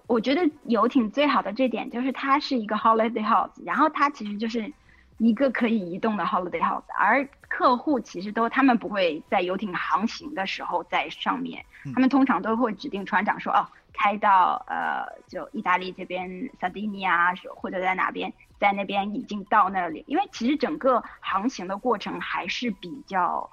[0.09, 4.73] 我觉得游艇最好的这点就是它是一个 holiday house，然后它其实就是
[5.19, 23.47] 一个可以移动的 holiday house，而客户其实都他们不会在游艇航行的时候在上面，他们通常都会指定船长说哦，开到呃就意大利这边萨丁尼亚或者在哪边，在那边已经到那里，因为其实整个航行的过程还是比较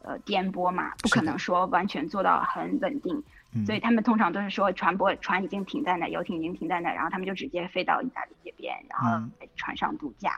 [0.00, 3.22] 呃颠簸嘛，不可能说完全做到很稳定。
[3.64, 10.30] 所以他们通常都是说船舶船已经停在那，游艇已经停在那，然后他们就直接飞到意大利这边，然后在船上度假。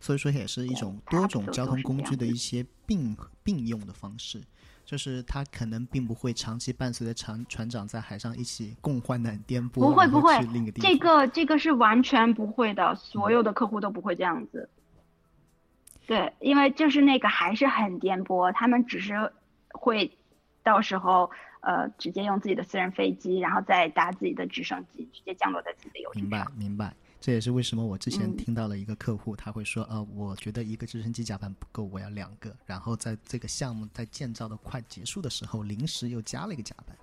[0.00, 4.40] 所以说也是一种多种交通工具的一些并并用的方式，
[4.84, 9.80] 就是他可能并不会长期伴随着船船长在海上一起共患难颠簸。
[9.80, 10.32] 不会不会，
[10.80, 14.70] 这个这个是完全不会的，所有的客户都不会这样子。
[16.06, 19.32] 对，因为就是那个还是很颠簸，他们只是
[19.72, 20.16] 会
[20.62, 21.28] 到时候。
[21.68, 26.94] 呃，直接用自己的私人飞机，然后再搭自己的直升机，直接降落在自己的游艇明白，明白。
[27.20, 32.56] 这也是为什么我之前听到了一个客户，他会说，呃，我觉得一个直升机甲板不够，我要两个。
[32.64, 36.96] 然后在这个项目在建造的快结束的时候，临时又加了一个甲板。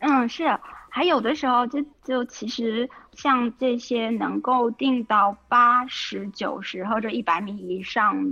[0.00, 0.44] 嗯，是。
[0.90, 8.30] 还有的时候，就就其实像这些能够定到八十九十或者一百米以上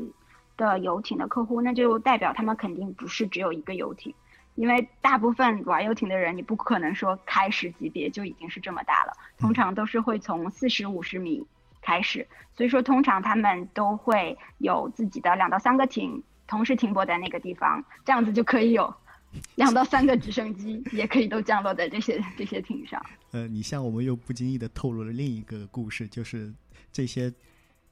[0.58, 4.14] 的游艇的客户，那就代表他们肯定不是只有一个游艇。
[4.60, 11.42] 因为大部分玩游艇的人，你不可能说开始级别就已经是这么大了，通常都是会从四十五十米
[11.80, 18.94] 开始，所以说通常他们都会有自己的两到三个艇同时停泊在那个地方，这样子就可以有
[19.56, 23.02] 两到三个直升机也可以都降落在这些这些艇上。
[23.30, 26.52] 呃，你像我们又不经意的透露了另一个故事，就是
[26.92, 27.32] 这些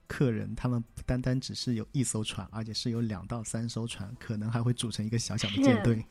[0.07, 6.05] 客人他们不单单只是有一艘船，而且是有两到三艘船，可能还会组成一个小小的舰队。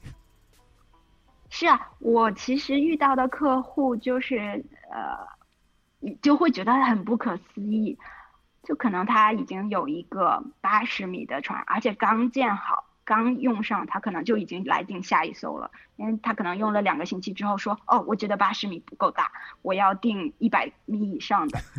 [1.49, 7.97] 是啊，我其实遇到的客户就是呃，就会觉得很不可思议，
[8.63, 19.31] 就可能他已经有一个八十米的船，而且刚建好，刚用上，他可能就已经来订下一艘了，因为他可能用了两个星期之后说，哦，我觉得八十米不够大，
[19.61, 21.59] 我要订一百米以上的。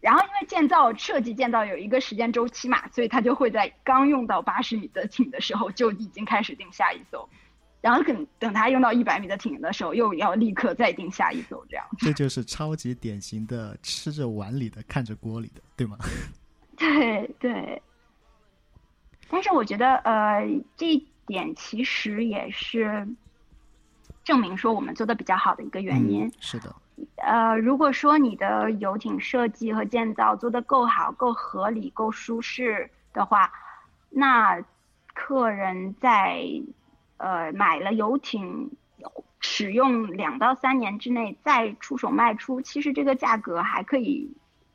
[0.00, 7.28] 然后因为建造设计建造有一个时间周期嘛，所以他就会在刚用到八十米的艇 的时候就已经开始订下一艘，
[7.80, 11.86] 然后等等他用到一百米的艇的时候，又要立刻再定下一艘，这样。
[11.98, 15.96] 这就是超级典型的吃着碗里的看着锅里的，对吗？
[16.76, 17.82] 对对。
[19.30, 20.42] 但是我觉得，呃，
[20.76, 23.06] 这一点其实也是
[24.24, 26.32] 证明说我们做的比较好的一个原因。
[26.40, 26.74] 是的。
[27.16, 33.52] 呃，如果说你的游艇设计和建造做得够好、够合理、够舒适的话，
[34.10, 34.60] 那
[35.14, 36.42] 客人在
[37.18, 38.70] 呃买了游艇
[39.40, 44.28] 使用两到三年之内再出手卖出，其实这个价格还可以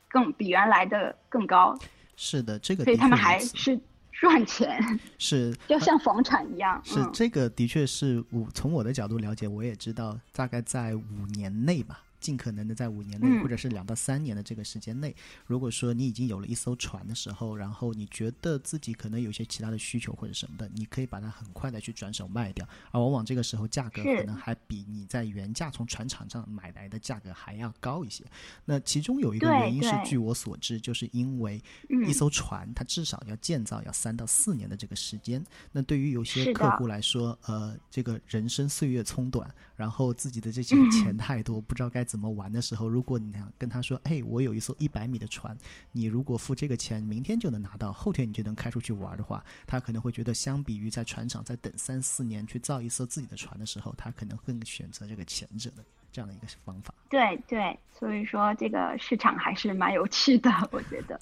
[0.08, 1.78] 更比原来的更高。
[2.16, 3.78] 是的，这个所以他们还是
[4.12, 6.80] 赚钱，是 就像房产一样。
[6.84, 12.00] 是这个的确是我从我的角度了解，我也知道大概在五年内吧。
[12.24, 15.14] 尽可能的在五年内，或者是两到三年的这个时间内，
[15.46, 28.24] 如果说你已经有了一艘船的时候，然后你觉得自己可能有些其他的需求或者什么的，你可以把它很快的去转手卖掉，而往往这个时候价格可能还比你在原价从船厂上买来的价格还要高一些。
[28.64, 31.62] 那其中有一个原因是，据我所知，就是因为
[32.08, 35.44] 一艘船它至少要建造要三到四年的这个时间。
[35.72, 42.18] 那对于有些客户来说，呃，这个人生岁月匆短，然后自己的这些钱太多，不知道该怎。
[42.18, 45.54] 么玩的时候，如果你想跟他说：“哎，我有一艘一百米的船，
[45.92, 55.84] 你如果付这个钱，明天就能拿到，后天你就能开出去玩的话，他可能会觉得，相比于在船厂再等三四年去造一艘自己的船的时候，他可能更选择这个前者的
[56.14, 56.94] 这样的一个方法。
[57.10, 61.20] 对对，所以说这个市场还是蛮有趣的， 我觉得。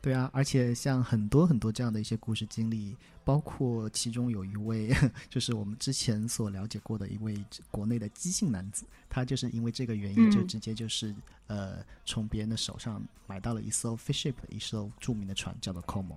[0.00, 4.92] 对啊，而且像很多很多这样的一些故事经历，包括其中有一位，
[5.30, 7.38] 就是我们之前所了解过的一位
[7.70, 11.14] 国内的姬姓男子，他就是因为这个原因，就直接就是
[11.46, 16.16] 呃，从别人的手上买到了一艘 fishship 一艘著名的船，叫做 Como。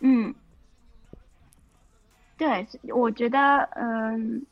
[0.00, 0.34] 嗯，
[2.36, 3.38] 对，我觉得
[3.76, 4.44] 嗯，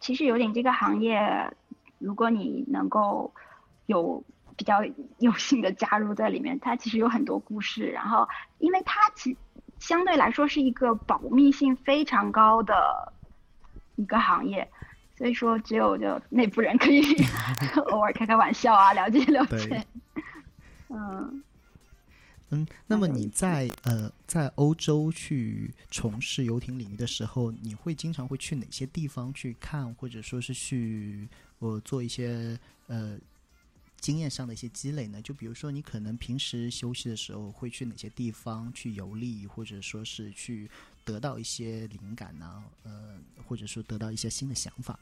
[0.00, 1.52] 其实有点这个行业，
[1.98, 3.32] 如果你能够
[3.86, 4.22] 有。
[4.56, 4.80] 比较
[5.18, 7.86] 有幸的加入在里面，它其实有很多故事。
[7.92, 9.36] 然后，因为它其
[9.78, 13.12] 相对来说是一个保密性非常高的
[13.94, 14.68] 一个行业，
[15.16, 17.00] 所以说只有就内部人可以
[17.92, 19.86] 偶尔开开玩笑啊，了解了解。
[20.88, 21.44] 嗯
[22.50, 33.18] 嗯，那么你在呃在欧洲去从事游艇领域的时候，你会经常会去哪些地方去看，或者说是去我做一些呃。
[34.00, 35.20] 经验上的一些积累呢？
[35.20, 40.70] 就比如说，你可能平时休息的时候会去哪些地方去游历，或者说是去
[41.04, 42.62] 得到一些灵感呢？
[42.84, 44.96] 呃，或者说得到一些新的想法。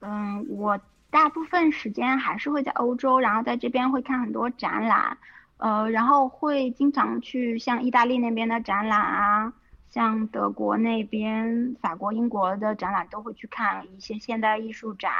[0.00, 0.76] 嗯，我
[1.08, 5.16] 大部分时间还是会在欧洲，然后在这边会看很多展览，
[5.58, 9.52] 呃，然后会经常去像意大利那边的展览啊，
[9.90, 15.12] 像德国那边、法国、英国的展览都会去看一些现代艺术展。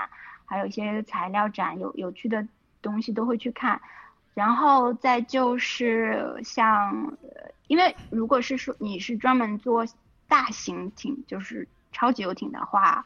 [0.51, 2.49] 还有一些材料展，有有趣的
[2.81, 3.79] 东西都会去看，
[4.33, 7.19] 然后再就是像，
[7.67, 9.85] 因为如果是说你是专门做
[10.27, 13.05] 大型艇，就是超级游艇的话，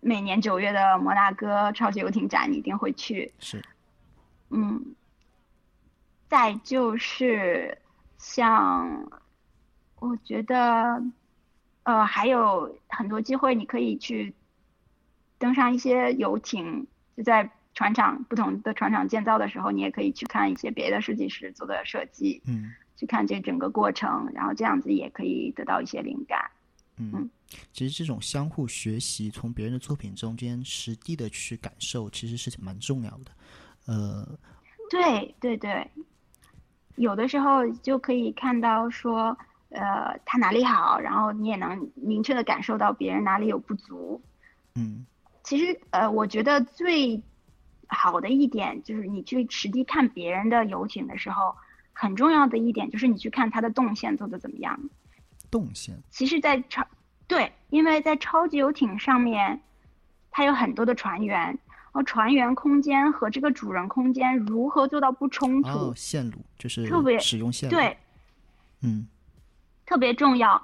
[0.00, 3.30] 每年九月的摩纳哥超级游艇展你一定会去。
[3.38, 3.62] 是。
[4.48, 4.94] 嗯。
[6.32, 7.76] 再就是
[8.16, 9.06] 像，
[9.96, 11.02] 我觉得，
[11.82, 14.34] 呃，还有很多机会你可以去。
[15.38, 16.86] 登上一些游艇，
[17.18, 26.50] 就在船厂不同的船厂建造的时候，你也可以去看一些别的设计师做的设计，嗯，去看这整个过程，然后这样子也可以得到一些灵感。
[26.96, 27.28] 嗯，
[27.74, 33.32] 其实这种相互学习，从别人的作品中间实地的去感受，其实是蛮重要的。
[33.86, 34.38] 呃，
[34.88, 35.90] 对对对，
[36.96, 39.36] 有的时候就可以看到说，
[39.70, 44.20] 呃，他哪里好，然后你也能明确的感受到别人哪里有不足。
[44.74, 45.06] 嗯。
[45.42, 47.20] 其实，呃，我觉得最
[47.88, 51.54] 好的一点就是你去实地看别人的游艇的时候，
[51.92, 54.78] 很重要的一点就是你去看它的动线做的怎么样。
[55.50, 55.94] 动线。
[56.10, 56.86] 其实，在超
[57.26, 59.60] 对，因为在超级游艇上面，
[60.30, 61.58] 它有很多的船员，
[61.92, 65.68] 而船员空间和这个主人空间如何做到不冲突？
[65.68, 67.76] 哦，线路就是特别使用线路。
[67.76, 67.96] 对，
[68.82, 69.06] 嗯，
[69.86, 70.60] 特别重要。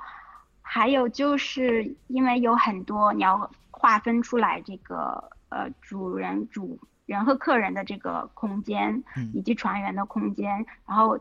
[0.61, 3.51] 还有就是因为有很多你要。
[3.81, 6.77] 划分出来这个呃主人、主
[7.07, 11.17] 人和客人的这个空间，以及船员的空间，然后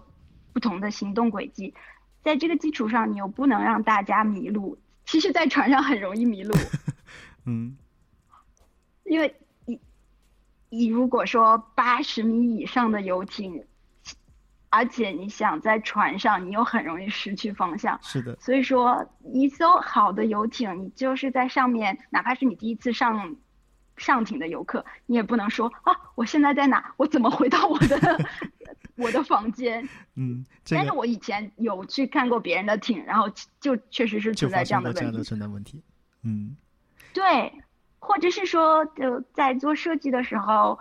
[0.53, 1.71] 不同的行动轨迹，
[2.23, 4.75] 在这个基础上，你又不能让大家迷路。
[5.05, 6.55] 其实，在船上很容易迷路，
[7.45, 7.77] 嗯，
[9.03, 9.31] 因为
[10.69, 13.63] 你你如果说八十米以上的游艇，
[14.69, 17.97] 而且你想在船上，你又很容易失去方向。
[18.01, 23.35] 是的，所以说，一艘好的游艇，你就是在上面，哪怕是你第一次上
[23.95, 26.93] 上艇的游客，你也不能说啊，我现在在哪？
[26.97, 28.25] 我怎么回到我的
[28.97, 29.87] 我的房间？
[30.15, 35.27] 嗯，这个但是我以前有去看过别人的艇，然后就确实是存在这样的生过这样的问题。
[35.27, 35.81] 存在问题。
[36.23, 36.57] 嗯
[37.13, 37.53] 对，
[38.07, 40.79] 或者是说，就在做设计的时候，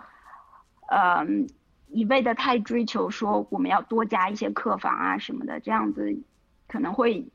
[0.87, 1.49] 嗯、
[1.89, 6.17] 一味的太追求说我们要多加一些客房啊什么的，这样子
[6.69, 7.27] 可能会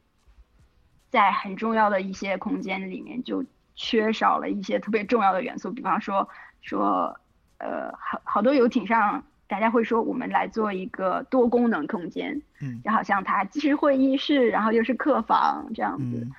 [1.11, 6.26] 在很重要的一些空间里面就缺少了一些特别重要的元素，比方说
[6.62, 7.20] 说，
[7.59, 9.22] 呃，好好多游艇上。
[9.49, 16.16] 大家会说，我们来做一个多功能空间，嗯就好像它既是会议室，然后又是客房这样子。
[16.22, 16.32] 嗯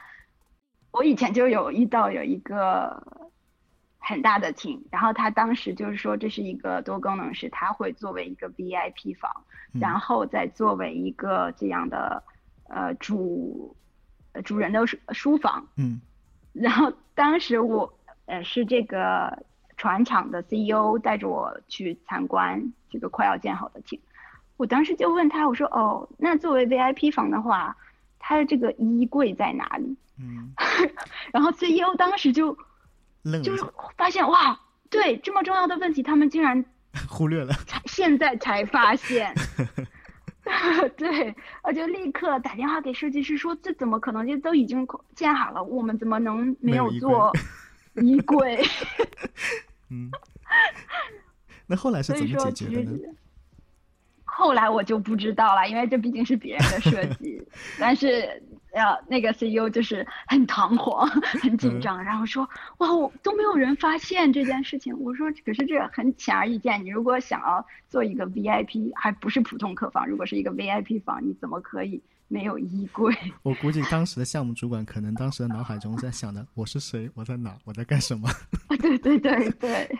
[0.93, 3.22] 我以前就有遇到有一个
[4.05, 9.31] 很大的厅，然后他当时就是说这是一个多功能室，他会作为一个 VIP 房，
[9.73, 12.21] 嗯然后再作为一个这样的
[12.67, 13.73] 呃主
[14.33, 15.65] 呃主人的书书房。
[15.77, 16.01] 嗯
[16.51, 17.91] 然后当时我
[18.25, 19.45] 呃是这个
[19.77, 23.99] 船厂的 CEO 带着我去参观这个快要建好的厅，
[24.57, 27.75] 我当时就问他，我说哦，那作为 VIP 房的话，
[28.19, 29.95] 它的这个衣柜在哪里？
[30.19, 30.53] 嗯，
[31.33, 32.55] 然后 CEO 当时就
[33.43, 33.63] 就是
[33.97, 34.59] 发现哇，
[34.89, 36.63] 对这么重要的问题，他们竟然
[37.09, 37.53] 忽略了。
[37.65, 39.33] 才现在才发现。
[40.97, 44.27] 对，我就立刻打电话给设计师说，这怎么可能？
[44.27, 47.31] 这都已经建好了，我们怎么能没有做
[47.93, 48.61] 衣柜？
[49.89, 50.11] 嗯，
[51.65, 52.97] 那后来是怎么解决的呢？
[54.25, 57.41] 后来我就不知道了，因为这毕竟是别人的设计。
[57.79, 58.43] 但是
[58.73, 61.07] 呃，那个 CEO 就是很堂皇、
[61.41, 62.47] 很紧张，然后说
[62.79, 73.15] ：“哇，我都没有人发现这件事情。”我说：“可是这很显而易见，你如果想要做一个 VIP，还不是普通客房，如果是一个 VIP 房，你怎么可以没有衣柜？
[73.43, 77.07] 我估计当时的项目主管可能当时的脑海中在想的：我是谁？
[77.13, 77.55] 我在哪？
[77.65, 78.27] 我在干什么？
[78.81, 79.97] 对对对对。”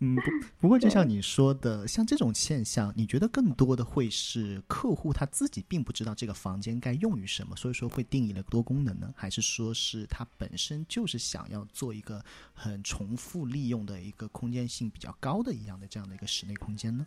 [0.00, 0.22] 嗯，不
[0.60, 9.12] 不过就像你说的，像这种现象，你觉得更多的会是客户他自己并不知道这个房间该用于什么，所以说会定义了多功能呢？
[9.16, 12.22] 还是说是他本身就是想要做一个
[12.52, 17.06] 很重复利用的一个空间性比较高的一样的这样的一个室内空间呢？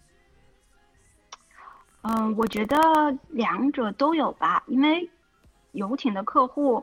[2.03, 2.77] 嗯，我觉得
[3.29, 5.09] 两者都有吧，因为
[5.73, 6.81] 游艇的客户，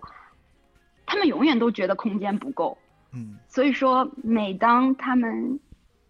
[1.07, 2.76] 他们永远都觉得空间不够，
[3.12, 5.59] 嗯所以说每当他们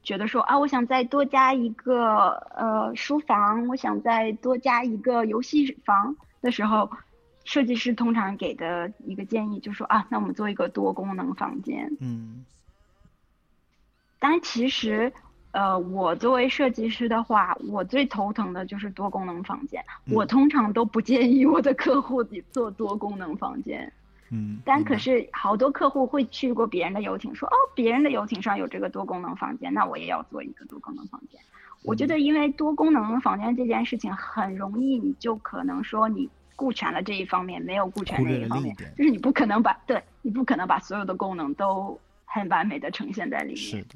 [0.04, 6.90] 觉得说啊，我想再多加一个呃书房，我想再多加一个游戏房的时候，
[7.44, 11.90] 设计师通常给的一个建议就是说啊，那我们做一个多功能房间。
[12.00, 12.44] 嗯
[14.18, 15.12] 但其实，
[15.52, 19.84] 呃，我作为设计师的话，我最头疼的就是多功能房间。
[20.06, 23.92] 嗯我通常都不建议我的客户做多功能房间。
[24.34, 31.40] 嗯，但可是好多客户会去过别人的游艇，说哦，别人的游艇上有这个多功能房间，那我也要做一个多功能房间。
[31.84, 43.56] 我觉得，因为多功能房间这件事情很容易，你就可能说你顾全了这一方面，没有顾全那一方面就是你不可能把对你不可能把所有的功能都很完美的呈现在里面。
[43.56, 43.94] 是的，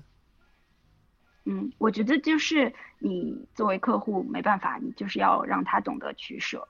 [1.46, 6.68] 嗯，我觉得就是你作为客户没办法，你就是要让他懂得取舍。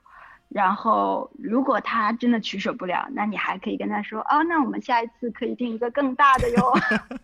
[0.49, 6.73] 然后，如果他真的取舍不了，那你还可以跟他说，哦，那我们下一次可以订一个更大的哟。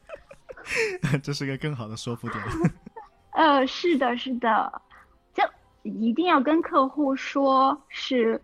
[1.21, 2.43] 这是个更好的说服点。
[3.33, 4.81] 呃，是的，是的，
[5.33, 5.43] 就
[5.83, 8.41] 一定要跟客户说，是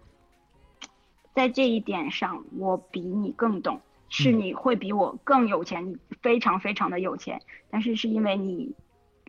[1.33, 8.75] 在这一点上，我比你更懂，是嗯你会比我更有钱，你非常非常的有钱，但是是因为你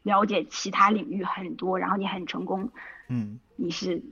[0.03, 2.71] 了解其他领域很多，然后你很成功，
[3.09, 4.03] 嗯你是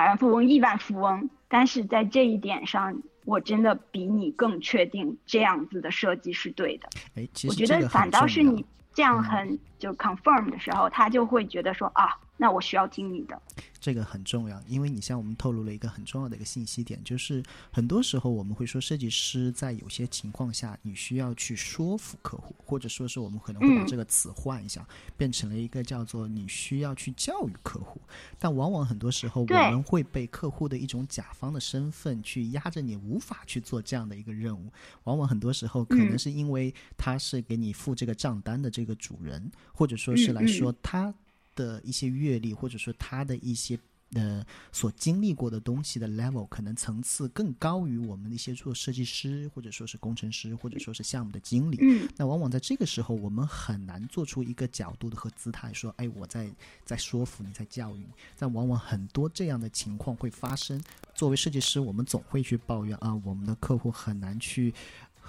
[0.00, 6.88] 百万富翁、亿万富翁，但是在这一点上，我真的比你更确定这样子的设计是对的。
[7.16, 13.38] 哎，其我觉得反倒是你这样嗯很就 confirm 的时候，他就会觉得说啊，那我需要听你的。
[13.78, 24.86] 这个很重要，因为你向我们透露了一个很重要的一个信息点，就是很多时候我们会说，设计师在有些情况下，你需要去说服客户，或者说是我们可能会把嗯这个词换一下，
[25.18, 28.00] 变成了一个叫做你需要去教育客户。
[28.38, 34.72] 但往往很多时候，我们会被客户的一种甲方的身份去压着你，无法去做这样的一个任务。
[35.04, 41.12] 往往很多时候，可能嗯是因为他是给你付这个账单的这个主人，或者说是来说他
[41.60, 43.78] 的一些阅历，或者说他的一些
[44.14, 51.78] 呃所经历过的东西的 level 可能层次更高于我们的一些做设计师或者说是工程师或者说是项目的经理。
[51.80, 56.50] 嗯那往往在这个时候，我们很难做出一个角度的和姿态，说，哎，我在
[56.84, 58.08] 在说服你，在教育你。
[58.38, 60.82] 但往往很多这样的情况会发生。
[61.14, 64.72] 作为设计师，我们总会去抱怨啊，我们的客户很难去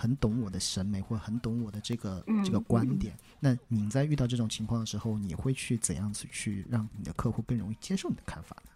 [0.02, 3.14] 很懂我的审美，或很懂我的这个嗯这个观点。
[3.40, 8.72] 那你在遇到这种情况的时候，你会去怎样子去让你的客户更容易接受你的看法呢？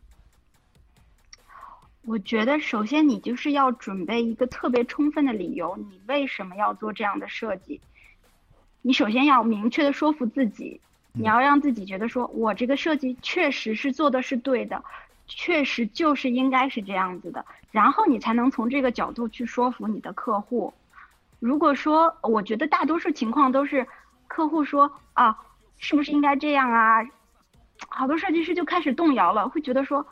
[2.03, 7.81] 我觉得首先你就是要准备一个特别充分的理由，你为什么要做这样的设计？
[8.83, 10.79] 你首先要明确的说服自己，
[11.15, 14.83] 嗯你要让自己觉得说，我这个设计确实是做的是对的，
[15.25, 20.71] 确实就是应该是这样子的，然后你才能从这个角度去说服你的客户。
[21.45, 23.85] 如果说，我觉得大多数情况都是
[24.27, 25.37] 客户说啊，
[25.77, 27.07] 是不是应该这样啊？
[27.87, 30.07] 好多设计师就开始动摇了，会觉得说，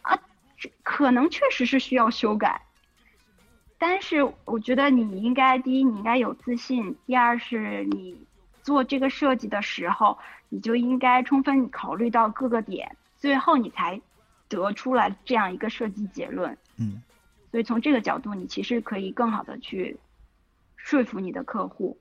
[0.00, 0.18] 啊，
[0.56, 2.62] 这可能确实是需要修改。
[3.76, 8.18] 但是我觉得你应该，第一，你应该有自信；第二，是你
[8.62, 10.16] 做这个设计的时候，
[10.48, 14.00] 你就应该充分考虑到各个点，最后你才
[14.48, 16.56] 得出来这样一个设计结论。
[16.78, 17.02] 嗯
[17.50, 19.98] 所以从这个角度，你其实可以更好的去
[20.88, 22.00] 说服你的客户。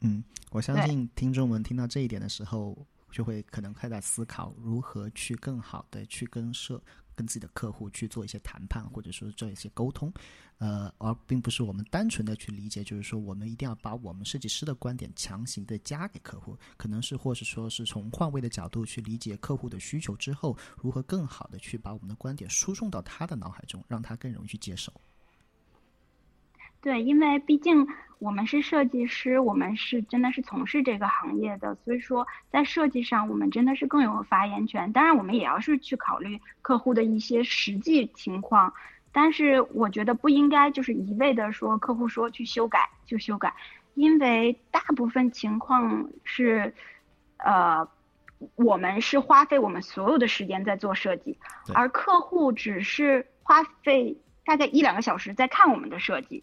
[0.00, 6.82] 嗯，我相信听众们听到这一点的时候，就会可能开始思考如何去更好的去跟社
[7.14, 10.10] 跟自己的客户去做一些谈判，或者说做一些沟通，
[10.56, 24.90] 呃，而并不是我们单纯的去理解，就是说我们一定要把我们设计师的观点强行的加给客户，可能是或是说是从换位的角度去理解客户的需求之后，如何更好的去把我们的观点输送到他的脑海中，让他更容易去接受。
[26.82, 27.86] 对，因为毕竟
[28.18, 34.92] 我们是设计师，我们是真的是从事这个行业的，所以说在设计上我们真的是更有发言权。
[34.92, 38.72] 当然，我们也要是去考虑客户的一些实际情况，
[39.12, 43.54] 但是我觉得不应该就是一味的说客户说去修改就修改，
[43.94, 46.74] 因为大部分情况是，
[47.38, 47.86] 呃，
[48.56, 51.38] 我们是花费我们所有的时间在做设计，
[51.74, 56.42] 而客户只是花费大概一两个小时在看我们的设计。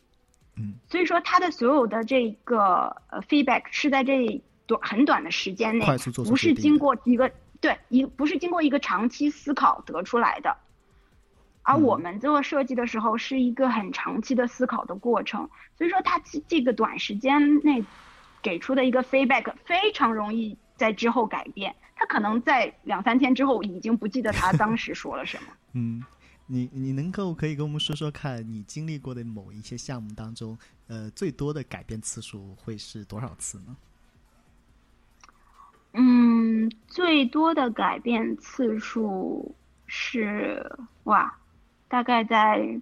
[0.58, 5.86] 嗯所以说他的所有的这个呃 feedback 是在这短很短的时间内
[6.26, 7.32] 不是经过一个
[7.62, 10.58] 对一不是经过一个长期思考得出来的。
[11.64, 17.84] 而嗯我们做设计的时候是一个很长期的思考的过程，所以说他这这个短时间内
[18.42, 25.50] 给出的一个 feedback 非常容易在之后改变，他可能在两三天之后已经不记得他当时说了什么。
[25.74, 26.02] 嗯，
[26.48, 33.76] 你你能够可以跟我们说说看，你经历过的某一些项目当中，呃，最多的改变次数会是多少次呢？
[35.92, 39.56] 嗯，最多的改变次数
[39.88, 40.64] 是
[41.04, 41.38] 哇，
[41.88, 42.80] 大概在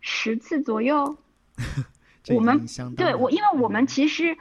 [0.00, 1.16] 十次左右。
[2.34, 4.36] 我们对我，因为我们嗯其实，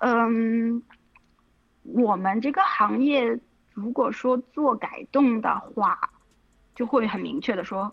[0.00, 0.82] 嗯，
[1.82, 3.40] 我们这个行业
[3.72, 5.98] 如果说做改动的话，
[6.78, 7.92] 就会很明确的说，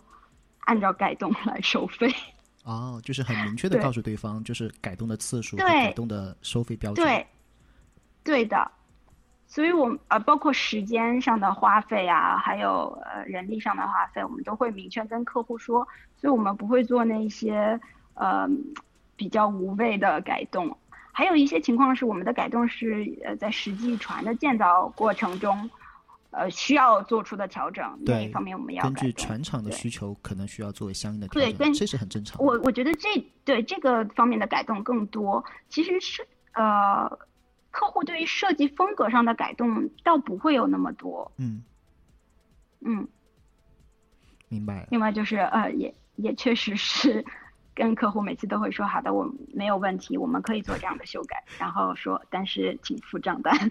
[0.60, 2.08] 按照改动来收费。
[2.62, 7.04] 哦，就是很明确的告诉对方，就是改动的次数和改动的收费标准。
[7.04, 7.26] 对，
[8.22, 8.70] 对的，
[9.48, 15.84] 所以我们呃，包括时间上的花费啊，还有呃人力上的花费，我们都会明确跟客户说，
[16.16, 17.80] 所以我们不会做那些
[18.14, 18.48] 呃
[19.16, 20.76] 比较无谓的改动。
[21.10, 25.68] 还有一些情况是我们的改动是呃在实际船的建造过程中，
[26.30, 32.44] 呃需要做出的调整，那一方面我们要根据船厂的需求，可能需要做相应的调整，对跟这是很正常的。
[32.44, 33.08] 我我觉得这
[33.44, 37.08] 对这个方面的改动更多，其实是呃，
[37.70, 41.30] 客户对于设计风格上的改动倒不会有那么多。
[41.36, 41.62] 嗯，
[42.80, 43.06] 嗯，
[44.48, 44.88] 明白了。
[44.90, 47.24] 另外就是呃，也也确实是
[47.74, 53.54] 跟客户每次都会说好的，我没有问题，我们可以做这样的修改，然后说但是请付账单。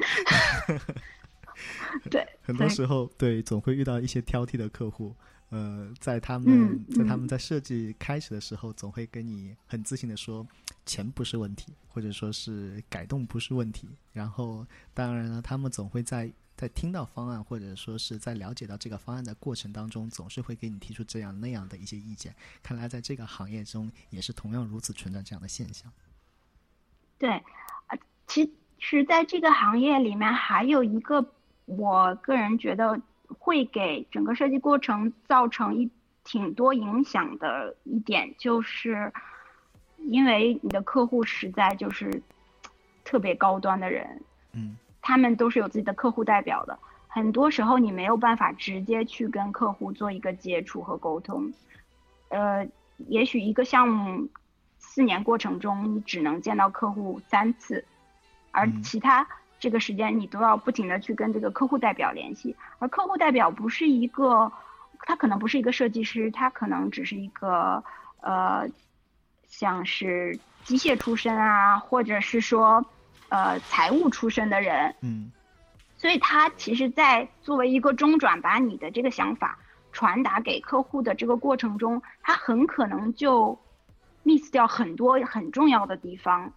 [2.09, 5.15] 对， 很多时候，对，总会遇到一些挑剔的客户。
[5.49, 10.45] 呃，在他们、嗯在他们嗯在设计开始的时候，总会跟你很自信的说，
[10.85, 13.87] 钱不是问题，或者说是改动不是问题。
[14.11, 22.35] 然后，当然了，他们总会在在听到方案，或者说是在了解到这个方案的过程当中，总是会给你提出这样那样的一些意见。
[22.63, 25.89] 看来，在这个行业中，也是同样如此存在这样的现象。
[27.19, 27.29] 对，
[27.87, 27.97] 呃，
[28.27, 31.21] 其实在这个行业里面还有一个，
[31.65, 33.01] 我个人觉得
[33.39, 35.89] 会给整个设计过程造成一
[36.23, 39.11] 挺多影响的一点，就是
[39.97, 42.21] 因为你的客户实在就是
[43.03, 44.21] 特别高端的人，
[44.53, 51.53] 嗯他们都是有自己的客户代表的，很多时候你没有办法直接去跟客户做一个接触和沟通，
[52.29, 52.67] 呃，
[53.07, 54.27] 也许一个项目
[54.79, 57.85] 四年过程中你只能见到客户三次，
[58.51, 59.27] 而其他
[59.65, 64.51] 这个时间你都要不停的去跟这个客户代表联系，而客户代表不是一个，
[64.99, 67.83] 他可能不是一个设计师，他可能只是一个
[68.21, 68.69] 呃，
[69.47, 72.85] 像是机械出身啊，或者是说
[73.29, 75.31] 呃财务出身的人，嗯。
[75.97, 79.57] 所以，他其实，在作为一个中转，把你的这个想法
[79.91, 83.57] 传达给客户的这个过程中，他很可能就
[84.23, 86.53] miss 掉很多很重要的地方。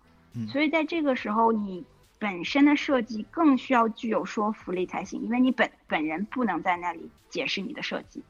[0.53, 1.87] 所以，在这个时候，你
[2.19, 8.23] 本身的设计更需要具有说服力才行，因为你本本人不能在那里解释你的设计。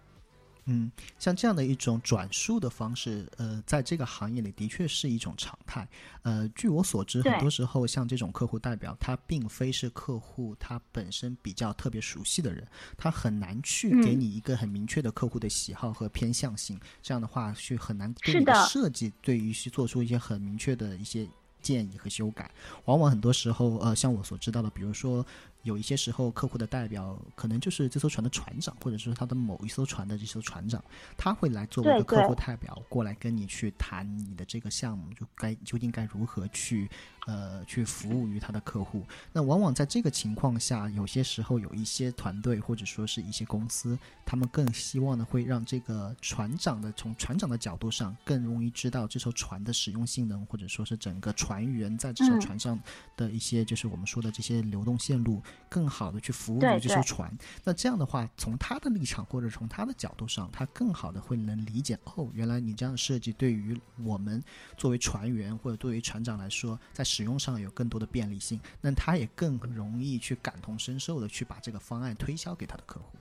[0.71, 5.89] 嗯，像这样的一种转述的方式，呃，在这个行业里的确是一种常态。
[6.21, 12.69] 呃，据我所知，很多时候像这种客户代表，他并非是客户他本身比较特别熟悉的人，
[12.99, 16.79] 他很难去给你一个很明确的客户的喜好和偏向性。
[17.01, 21.27] 这样的话，去很难对你的设计对于去做出一些很明确的一些
[21.61, 22.51] 建议和修改。
[22.85, 25.25] 往往很多时候，呃，像我所知道的，比如说。
[25.65, 30.83] 有一些时候，客户的代表可能就是这艘船的船长，或者是他的某一艘船的这艘船长，
[31.17, 36.89] 他会来作为一个客户代表过来跟你去谈你的这个项目，就该究竟该如何去
[37.29, 39.05] 呃去服务于他的客户。
[39.35, 52.81] 那往往在这个情况下，有些时候有一些团队或者说是一些公司，他们更希望呢会让这个船长的从船长的角度上更容易知道这艘船的使用性能，或者说是整个船员在这艘船上
[53.15, 55.43] 的一些就是我们说的这些流动线路。
[55.69, 57.31] 更好的去服务于这艘船，
[57.63, 64.43] 那这样的话，从他的立场或者从他的角度上，他更好的会能理解哦，原来你这样的设计对于我们
[64.79, 73.19] 作为船员或者对于船长来说，在使用上有更多的便利性，那他也更容易去感同身受的去把这个方案推销给他的客户。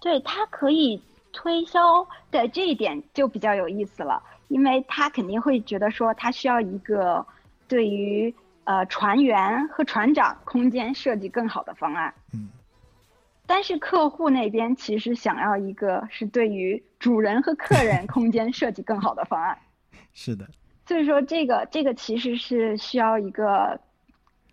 [0.00, 1.02] 对他可以
[1.32, 7.26] 推销的这一点就比较有意思了，因为他肯定会觉得说他需要一个
[7.66, 8.34] 对于。
[8.70, 12.12] 呃，船员和船长空间设计更好的方案。
[12.34, 12.50] 嗯，
[13.46, 19.58] 但是客户那边其实想要一个是对于主人和客人空间设计更好的方案。
[20.12, 20.46] 是的。
[20.88, 23.78] 所以说，这个这个其实是需要一个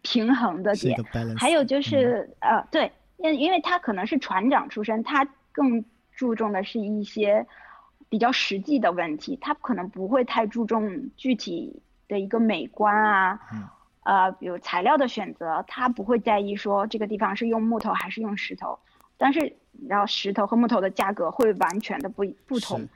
[0.01, 1.01] 平衡的点。
[1.38, 7.47] 还有就是呃，对，因因为他可能是船长出身，他更注重的是一些
[8.09, 13.39] 比较实际的问题，他可能不会太注重具体的一个美观啊。
[13.53, 13.63] 嗯。
[14.03, 18.77] 呃，比如材料的选择，他不会在意说这个地方是用木头还是用石头，
[19.17, 19.55] 但是
[19.88, 22.88] 然后石头和木头的价格会完全的不不同，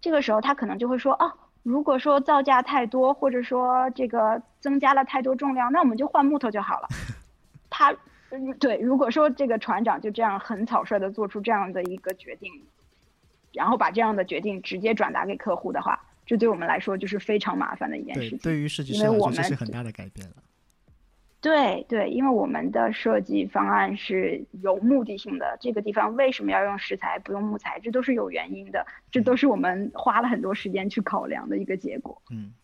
[0.00, 1.32] 这个时候他可能就会说，哦，
[1.62, 6.88] 如果说造价太多，或者说这个增加了太多重量，那我们就换木头就好了。
[7.70, 7.94] 他，
[8.30, 12.50] 嗯对，如果说这个船长就这样很草率的做出这样的一个决定，
[13.52, 18.38] 然后把这样的决定直接转达给客户的话，这对我们来说就是非常麻烦的一件事情。
[18.38, 20.34] 对于设计师来说，这是很大的改变了。
[21.42, 32.22] 对对，因为我们的设计方案是有目的性的，这个地方为什么要用石材不用木材，这都是有原因的，这都是我们花了很多时间去考量的一个结果。
[32.30, 32.54] 嗯，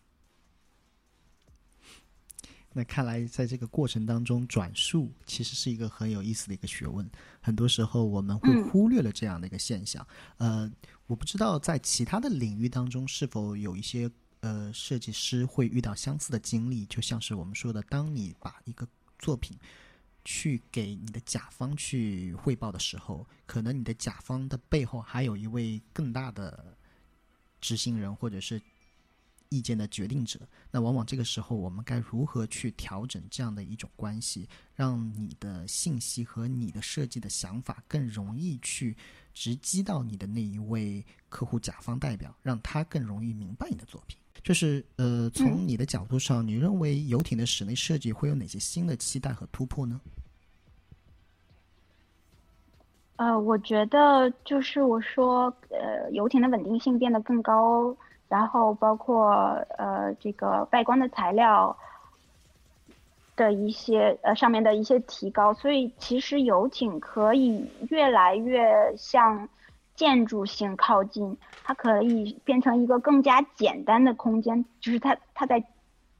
[2.71, 7.05] 那看来在这个过程当中，转述其实是一个很有意思的一个学问，
[7.41, 10.07] 很多时候我们会忽略了这样的一个现象。
[10.37, 10.71] 呃，
[11.05, 14.09] 我不知道在其他的领域当中是否有一些。
[14.41, 18.87] 呃，设计师会遇到相似的经历，就像是我们说的，当你把一个
[19.17, 19.57] 作品
[20.23, 26.77] 去给你的甲方去汇报的时候，可能你的甲方的背后还有一位更大的
[27.59, 28.61] 执行人或者是
[29.49, 30.39] 意见的决定者。
[30.71, 38.95] 那往往这个时候，我们该如何去调整这样的一种关系，让你的信息和你的设计的想法更容易去
[39.33, 44.17] 直击到你的那一位客户甲方代表，让他更容易明白你的作品。
[44.43, 49.99] 就是呃，从你的角度上，你认为游艇的室内设计会有哪些新的期待和突破呢？
[53.17, 57.95] 呃，我觉得就是我说，呃，游艇的稳定性变得更高，
[58.27, 59.31] 然后包括
[59.77, 61.77] 呃这个外观的材料
[63.35, 69.47] 的一些呃上面的一些提高，所以其实游艇可以越来越像。
[69.99, 75.61] 建筑性靠近，它可以变成一个更加简单的空间，就是它它在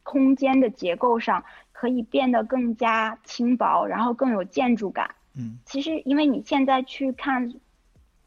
[0.03, 5.15] 空间的结构上可以变得更加轻薄，然后更有建筑感。
[5.33, 7.53] 嗯，其实因为你现在去看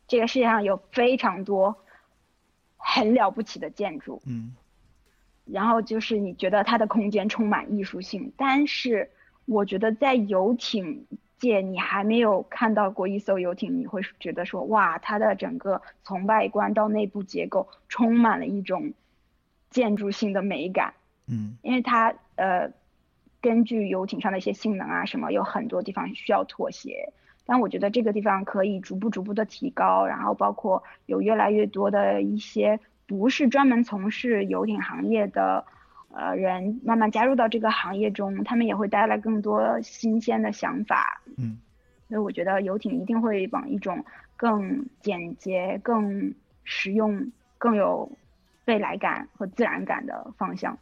[0.08, 1.76] 这个世界上有非常多
[2.78, 4.56] 很了不起的建筑，嗯，
[5.44, 9.10] 然后就是你觉得它的空间充满艺术性，但是
[9.44, 11.06] 我觉得在游艇。
[11.42, 18.92] 界你还没有看到过一艘游艇，你会觉得说哇，它的整个从外观到内部结构充满了一种
[19.68, 20.94] 建筑性的美感。
[21.26, 22.70] 嗯，因为它呃，
[23.40, 27.12] 根据游艇上的一些性能啊什么，有很多地方需要妥协。
[27.44, 32.78] 但我觉得这个地方可以逐步逐步的提高，然后包括有越来越多的一些
[33.08, 35.66] 不是专门从事游艇行业的
[36.12, 41.20] 呃人慢慢加入到这个行业中，他们也会带来更多新鲜的想法。
[41.36, 41.58] 嗯，
[42.08, 44.04] 所以我觉得游艇一定会往一种
[44.36, 46.32] 更简洁、更
[46.64, 48.10] 实用、更有
[48.66, 50.78] 未来感和自然感的方向，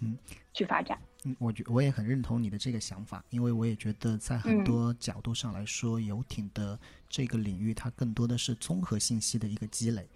[0.00, 0.16] 嗯，
[0.52, 0.98] 去发展。
[1.24, 6.78] 嗯，我觉我也很认同你的这个想法，因为我也觉得在很多角度上来说，游艇的
[7.10, 10.08] 这个领域它更多的是综合信息的一个积累，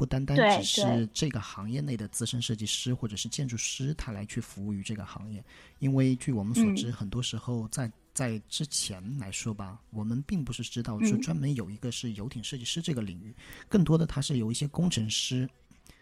[0.00, 5.44] 不单单只是这个行业内的资深设计师或者是建筑师他来去服务于这个行业，
[5.78, 13.36] 因为据我们所知，很多时候在在之前来说吧，我们并不是知道说专门有一个是游艇设计师这个领域，
[13.68, 15.46] 更多的它是有一些工程师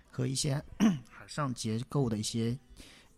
[0.07, 0.63] 和一些
[1.11, 2.57] 海上结构的一些。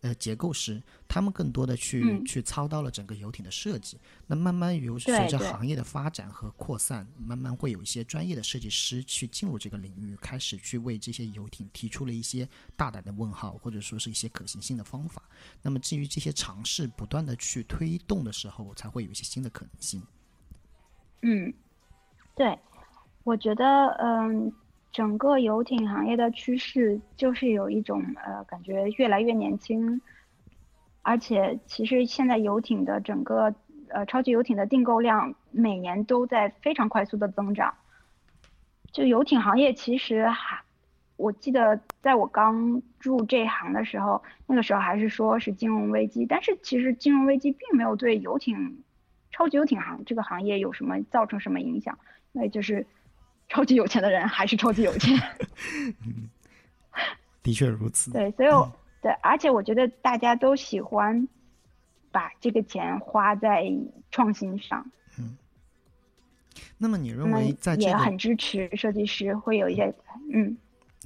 [0.01, 3.99] 呃，结构师，他们更多的去去操刀了整个游艇的设计。
[4.25, 15.21] 那慢慢由随着行业的发展和扩散，慢慢会有一些专业的设计师去进入这个领域，开始去为这些游艇提出了一些大胆的问号，或者说是一些可行性的方法。
[15.61, 20.01] 那么基于这些尝试不断的去推动的时候，才会有一些新的可能性。
[21.21, 21.53] 嗯，
[22.35, 22.57] 对，
[23.23, 23.63] 我觉得，
[23.99, 24.51] 嗯。
[24.91, 30.01] 整个游艇行业的趋势就是有一种呃感觉越来越年轻，
[31.01, 33.55] 而且其实现在游艇的整个
[33.87, 37.73] 呃超级游艇的订购量每年都在非常快速的增长。
[38.91, 40.59] 就游艇行业其实还，
[41.15, 48.83] 我记得在我刚入这行的时候，那个时候还是说是金融危机，但是其实金融危机并没有对游艇
[49.31, 51.97] 超级游艇行这个行业有什么造成什么影响，
[52.33, 52.85] 那就是。
[53.51, 55.13] 超级有钱的人还是超级有钱，
[57.43, 58.09] 的确如此。
[58.11, 58.49] 对，所以
[59.01, 61.27] 对，而且我觉得大家都喜欢
[62.13, 63.69] 把这个钱花在
[64.09, 64.89] 创新上。
[65.19, 65.35] 嗯。
[66.77, 69.93] 那么你认为在这也很支持设计师会有一些
[70.31, 70.57] 嗯？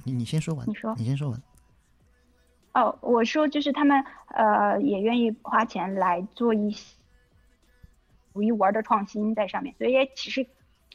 [0.04, 0.64] 你你先说完。
[0.68, 0.94] 你说。
[0.96, 1.42] 你先说完。
[2.74, 6.94] 哦，我说就是他们呃也愿意花钱来做一些
[8.32, 10.46] 独一无二的创新在上面，所以也其实。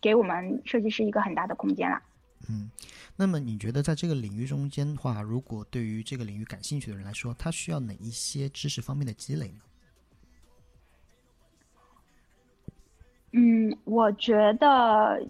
[0.02, 2.02] 给我们设计师一个很大的空间了。
[2.50, 2.72] 嗯，
[3.16, 9.62] 那么你觉得在这个领域中间的话，如果对于这个领域感兴趣的人来说，他需要哪一些知识方面的积累呢？
[13.34, 15.24] 嗯，我觉得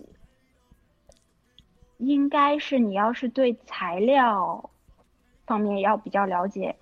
[1.98, 4.72] 应该是你要是对材料
[5.46, 6.76] 方面要比较了解，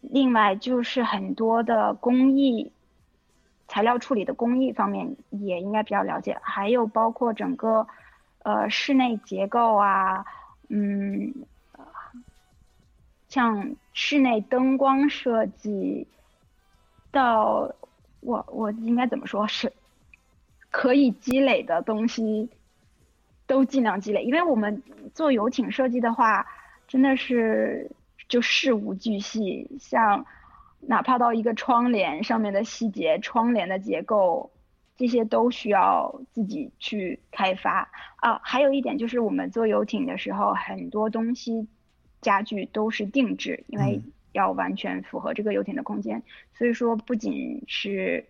[0.00, 2.70] 另外就是很多的工艺。
[3.66, 7.86] 材料处理的工艺方面也应该比较了解，还有包括整个，
[8.42, 10.26] 呃，室内结构啊，
[10.68, 11.34] 嗯，
[13.28, 16.06] 像室内灯光设计，
[17.10, 17.74] 到
[18.20, 19.46] 我我应该怎么说？
[19.48, 19.72] 是，
[20.70, 22.50] 可以积累的东西，
[23.46, 24.82] 都尽量积累，因为我们
[25.14, 26.46] 做游艇设计的话，
[26.86, 27.90] 真的是
[28.28, 30.24] 就事无巨细，像。
[30.86, 34.50] 哪怕到一个窗帘上面的细节、窗帘的结构，
[34.96, 38.40] 这些都需要自己去开发啊。
[38.42, 41.66] 还有一点就是，我们做游艇的时候，很多东西
[42.20, 46.22] 家具都是定制，因为要完全符合这个游艇的空间。
[46.52, 48.26] 所以说，不仅是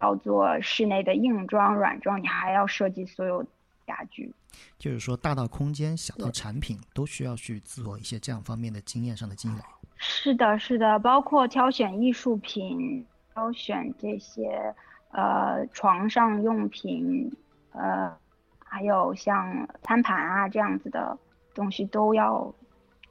[0.00, 3.46] 要做室内的硬装、软装，你还要设计所有
[3.86, 4.34] 家具。
[4.78, 9.56] 就是说，大到空间，小到产品，都需要去做一些这样方面的经验上的积累。
[9.96, 14.74] 是的，是的，包括挑选艺术品，挑选这些
[15.12, 17.30] 呃床上用品，
[17.72, 18.14] 呃，
[18.58, 21.16] 还有像餐盘啊这样子的
[21.54, 22.54] 东西都要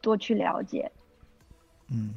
[0.02, 0.92] 多去了解。
[1.90, 2.14] 嗯，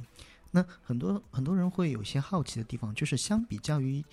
[0.51, 4.05] 那很多很多人会有些好奇的地方，就是相比较于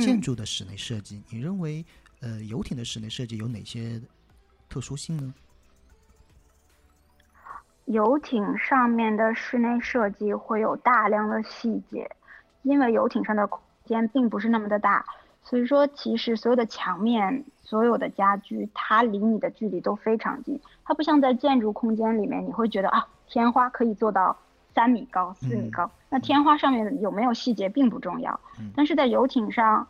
[0.00, 1.84] 建筑的室内设计，你认为
[2.24, 4.00] 呃游艇的室内设计有哪些
[4.70, 5.34] 特殊性呢？
[7.84, 12.10] 游艇上面的室内设计会有大量的细节，
[12.62, 15.04] 因为游艇上的空间并不是那么的大，
[15.42, 20.58] 所以说其实所有的墙面、所有的家居，它离你的距离都非常近。
[20.82, 24.34] 它不像在建筑空间里面，你会觉得啊，天花可以做到
[24.74, 28.40] 三米高、四米高，那天花上面有没有细节并不重要，
[28.74, 29.86] 但是在游艇上。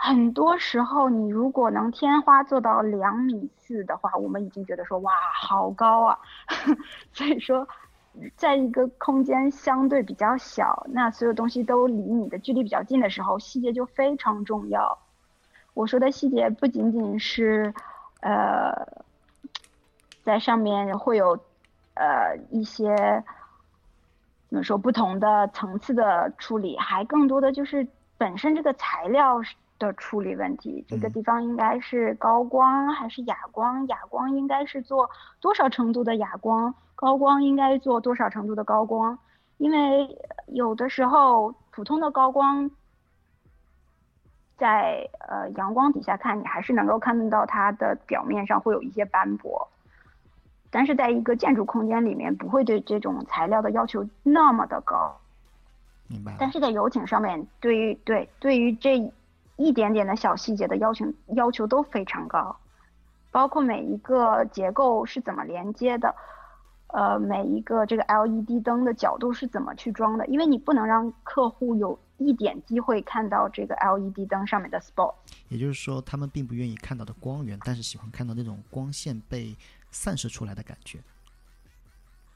[0.00, 6.18] 很多时候，你如果能天花做到两米四的话，我们已经觉得说哇，好高啊！
[7.12, 7.66] 所以说，
[8.36, 14.98] 在一个空间相对比较小，那所有东西都离你的距离比较近的时候，细节就非常重要。
[15.74, 17.74] 我说的细节不仅仅是，
[18.20, 18.72] 呃，
[20.22, 21.38] 在上面会有，
[21.94, 23.24] 呃一些
[24.48, 27.86] 怎么说不同的层次的处理，还更多的就是
[28.16, 29.42] 本身这个材料
[29.78, 30.84] 的处理问题。
[30.88, 33.86] 这个地方应该是高光还是哑光？
[33.88, 35.08] 哑光应该是做
[35.40, 36.74] 多少程度的哑光？
[36.94, 39.18] 高光应该做多少程度的高光？
[39.56, 42.70] 因为有的时候普通的高光。
[44.56, 49.68] 在呃阳光底下看，你还是能够看到它的表面上会有一些斑驳，
[50.68, 55.16] 但是在一个建筑空间里面，不会对这种材料的要求那么的高。
[56.08, 56.34] 明白。
[56.40, 58.98] 但是在游艇上面，对于对对于这
[59.58, 61.04] 一点点的小细节的要求
[61.34, 62.56] 要求都非常高，
[63.30, 66.14] 包括每一个结构是怎么连接的，
[66.86, 71.98] 呃，每一个这个 LED 灯的角度是怎么去装的，因为你不能让客户有。
[72.20, 75.14] 一点机会看到这个 LED 灯上面的 spot，
[75.48, 79.56] 也就是说，他们并不愿意看到的光源，但是喜欢看到那种光线被
[79.92, 80.98] 散射出来的感觉。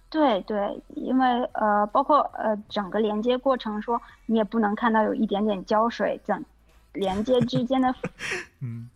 [0.09, 6.45] 对对，因为呃，包括呃，整个连接过程，说你也不能看到有一点点胶水，整
[6.93, 7.95] 连接之间的
[8.61, 8.89] 嗯，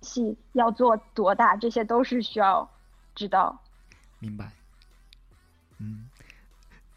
[0.00, 2.68] 细要做多大，这些都是需要
[3.14, 3.58] 知道。
[4.18, 4.52] 明白。
[5.78, 6.08] 嗯，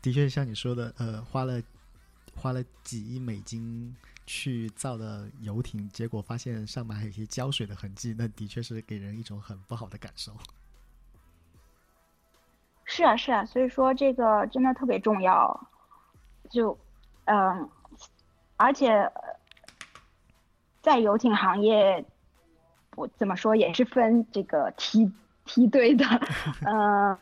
[0.02, 1.62] 的确像你说的，呃，花了。
[2.40, 3.96] 花了几亿美金
[4.28, 10.32] 去造的游艇，结果发现上面还有一些胶水的痕迹，那的确是给人一种很不好的感受。
[12.86, 15.68] 是啊，是啊，所以说这个真的特别重要。
[16.52, 16.78] 就，
[17.26, 17.68] 嗯，
[18.56, 19.12] 而且
[20.82, 22.06] 在游艇行业，
[22.96, 25.12] 我怎么说也是分这个梯
[25.46, 26.06] 梯队的，
[26.66, 27.18] 呃，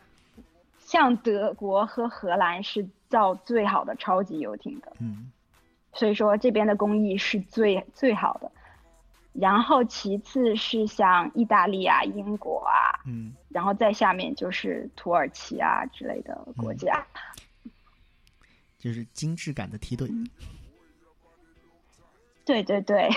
[0.78, 2.88] 像德国和荷兰是。
[3.08, 5.30] 造最好的超级游艇的，嗯，
[5.92, 8.50] 所以说这边的工艺是最最好的，
[9.32, 17.06] 然后其次是像意大利啊、英国啊，嗯，然后再下面就是土耳其啊之类的国家，
[18.76, 20.10] 就是精致感的梯队。
[22.46, 23.10] 对对对，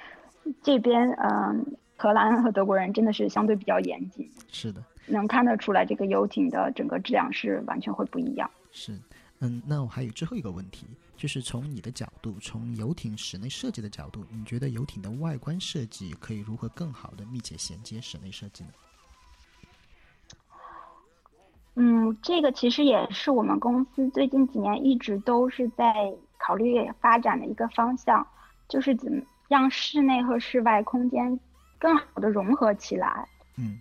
[0.62, 8.98] 这边嗯，荷兰和德国人真的是相对比较严谨，是的，能看得出来这个游艇的整个质量是完全会不一样，是。
[9.40, 18.70] 嗯，那我还有最后一个问题，就是从你的角度，从游艇室内设计的角度，你觉得游艇的外观设计可以如何更好的密切衔接室内设计呢？
[21.74, 28.26] 嗯，这个其实也是我们公司最近几年一直都是在考虑发展的一个方向，
[28.68, 31.38] 就是怎么让室内和室外空间
[31.78, 33.28] 更好的融合起来。
[33.56, 33.78] 嗯，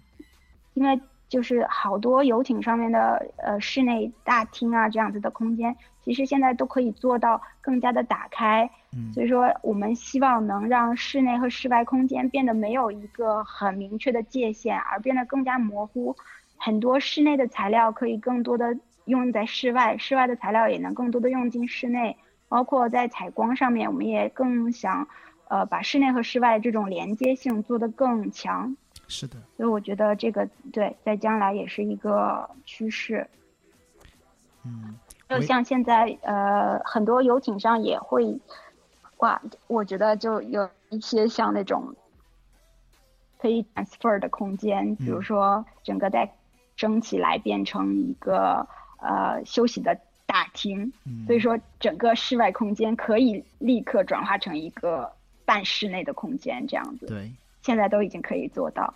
[0.74, 1.00] 因为。
[1.28, 8.70] 就是好多游艇上面的呃室内大厅啊这样子的空间，其实现在都可以做到更加的打开。
[8.96, 16.16] 嗯，所以说我们希望能让室内和室外空间变得没有一个很明确的界限，而变得更加模糊。
[16.58, 22.16] 很多室内的材料可以更多的用在室外，室外的材料也能更多的用进室内。
[22.48, 25.08] 包括在采光上面，我们也更想
[25.48, 28.76] 呃把室内和室外这种连接性做得更强。
[29.08, 33.28] 是的，所以我觉得这个对，在将来也是一个趋势。
[34.64, 34.96] 嗯，
[35.30, 38.40] 就像现在呃，很多游艇上也会
[39.16, 41.96] 挂，我觉得就有一些像那种
[43.38, 46.34] 可以 transfer 的空间，比如说整个在
[46.76, 48.68] 升起来变成一个
[48.98, 50.00] 呃休息的
[50.36, 50.92] 大厅，
[51.26, 55.10] 所以说整个室外空间可以立刻转化成一个
[55.46, 57.06] 半室内的空间，这样子。
[57.06, 57.32] 对。
[57.62, 58.94] 现在都已经可以做到，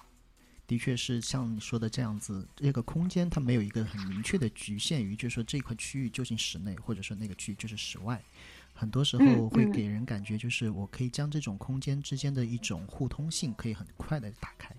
[0.67, 8.21] 的确是像你说的这样子，这个空间它没有一个很明确的局限于，就是说这块区域究竟室内，或者说那个区域就是室外，
[8.73, 14.75] 很多时候会给人感觉就是我可以将这种空间之间的一种互通性可以很快的打开。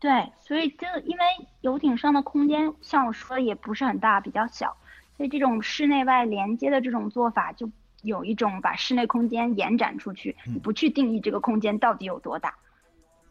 [0.00, 0.10] 对，
[0.44, 1.24] 所以就因为
[1.60, 4.76] 游艇上的空间，像我说的也不是很大，比较小，
[5.16, 7.70] 所以这种室内外连接的这种做法就。
[8.04, 12.54] 有一种把室内空间延展出去，你不去定义这个空间到底有多大，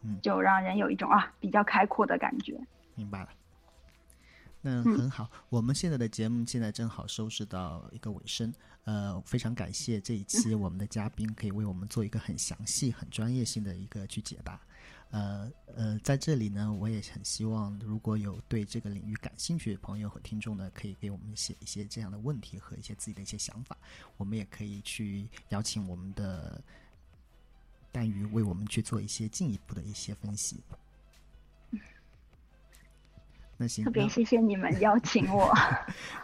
[0.02, 2.60] 嗯，就让人有一种啊比较开阔的感觉。
[2.96, 3.28] 明白了，
[4.60, 5.30] 那很好。
[5.48, 14.60] 我们现在的节目现在正好收拾到一个尾声，呃，非常感谢这一期我们的嘉宾可以为我们做一个很详细、很专业性的一个去解答。
[15.14, 23.76] 呃呃，在这里呢，我也很希望，如果有对这个领域感兴趣的朋友和听众呢，可以给我们写一些这样的问题和一些自己的一些想法，
[24.16, 26.60] 我们也可以去邀请我们的
[27.92, 30.56] 淡鱼为我们去做一些进一步的一些分析。
[33.56, 35.52] 那行，特别谢谢你们邀请我。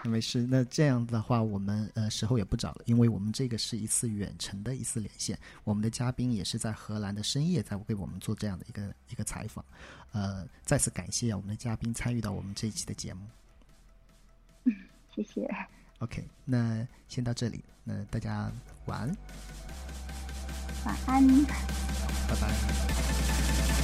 [0.03, 9.64] 那 没事，那这样的话，我们呃时候也不早了，因为我们这个是一次远程的一次连线，我们的嘉宾也是在荷兰的深夜在为我们做这样的一个一个采访，
[10.12, 13.20] 呃，再次感谢我们的嘉宾参与到我们这一期的节目。
[14.64, 14.74] 嗯，
[15.14, 15.49] 谢谢。
[16.01, 18.51] OK，那先到这里，那大家
[18.87, 19.16] 晚安。
[20.85, 21.26] 晚安。
[22.26, 23.80] 拜拜。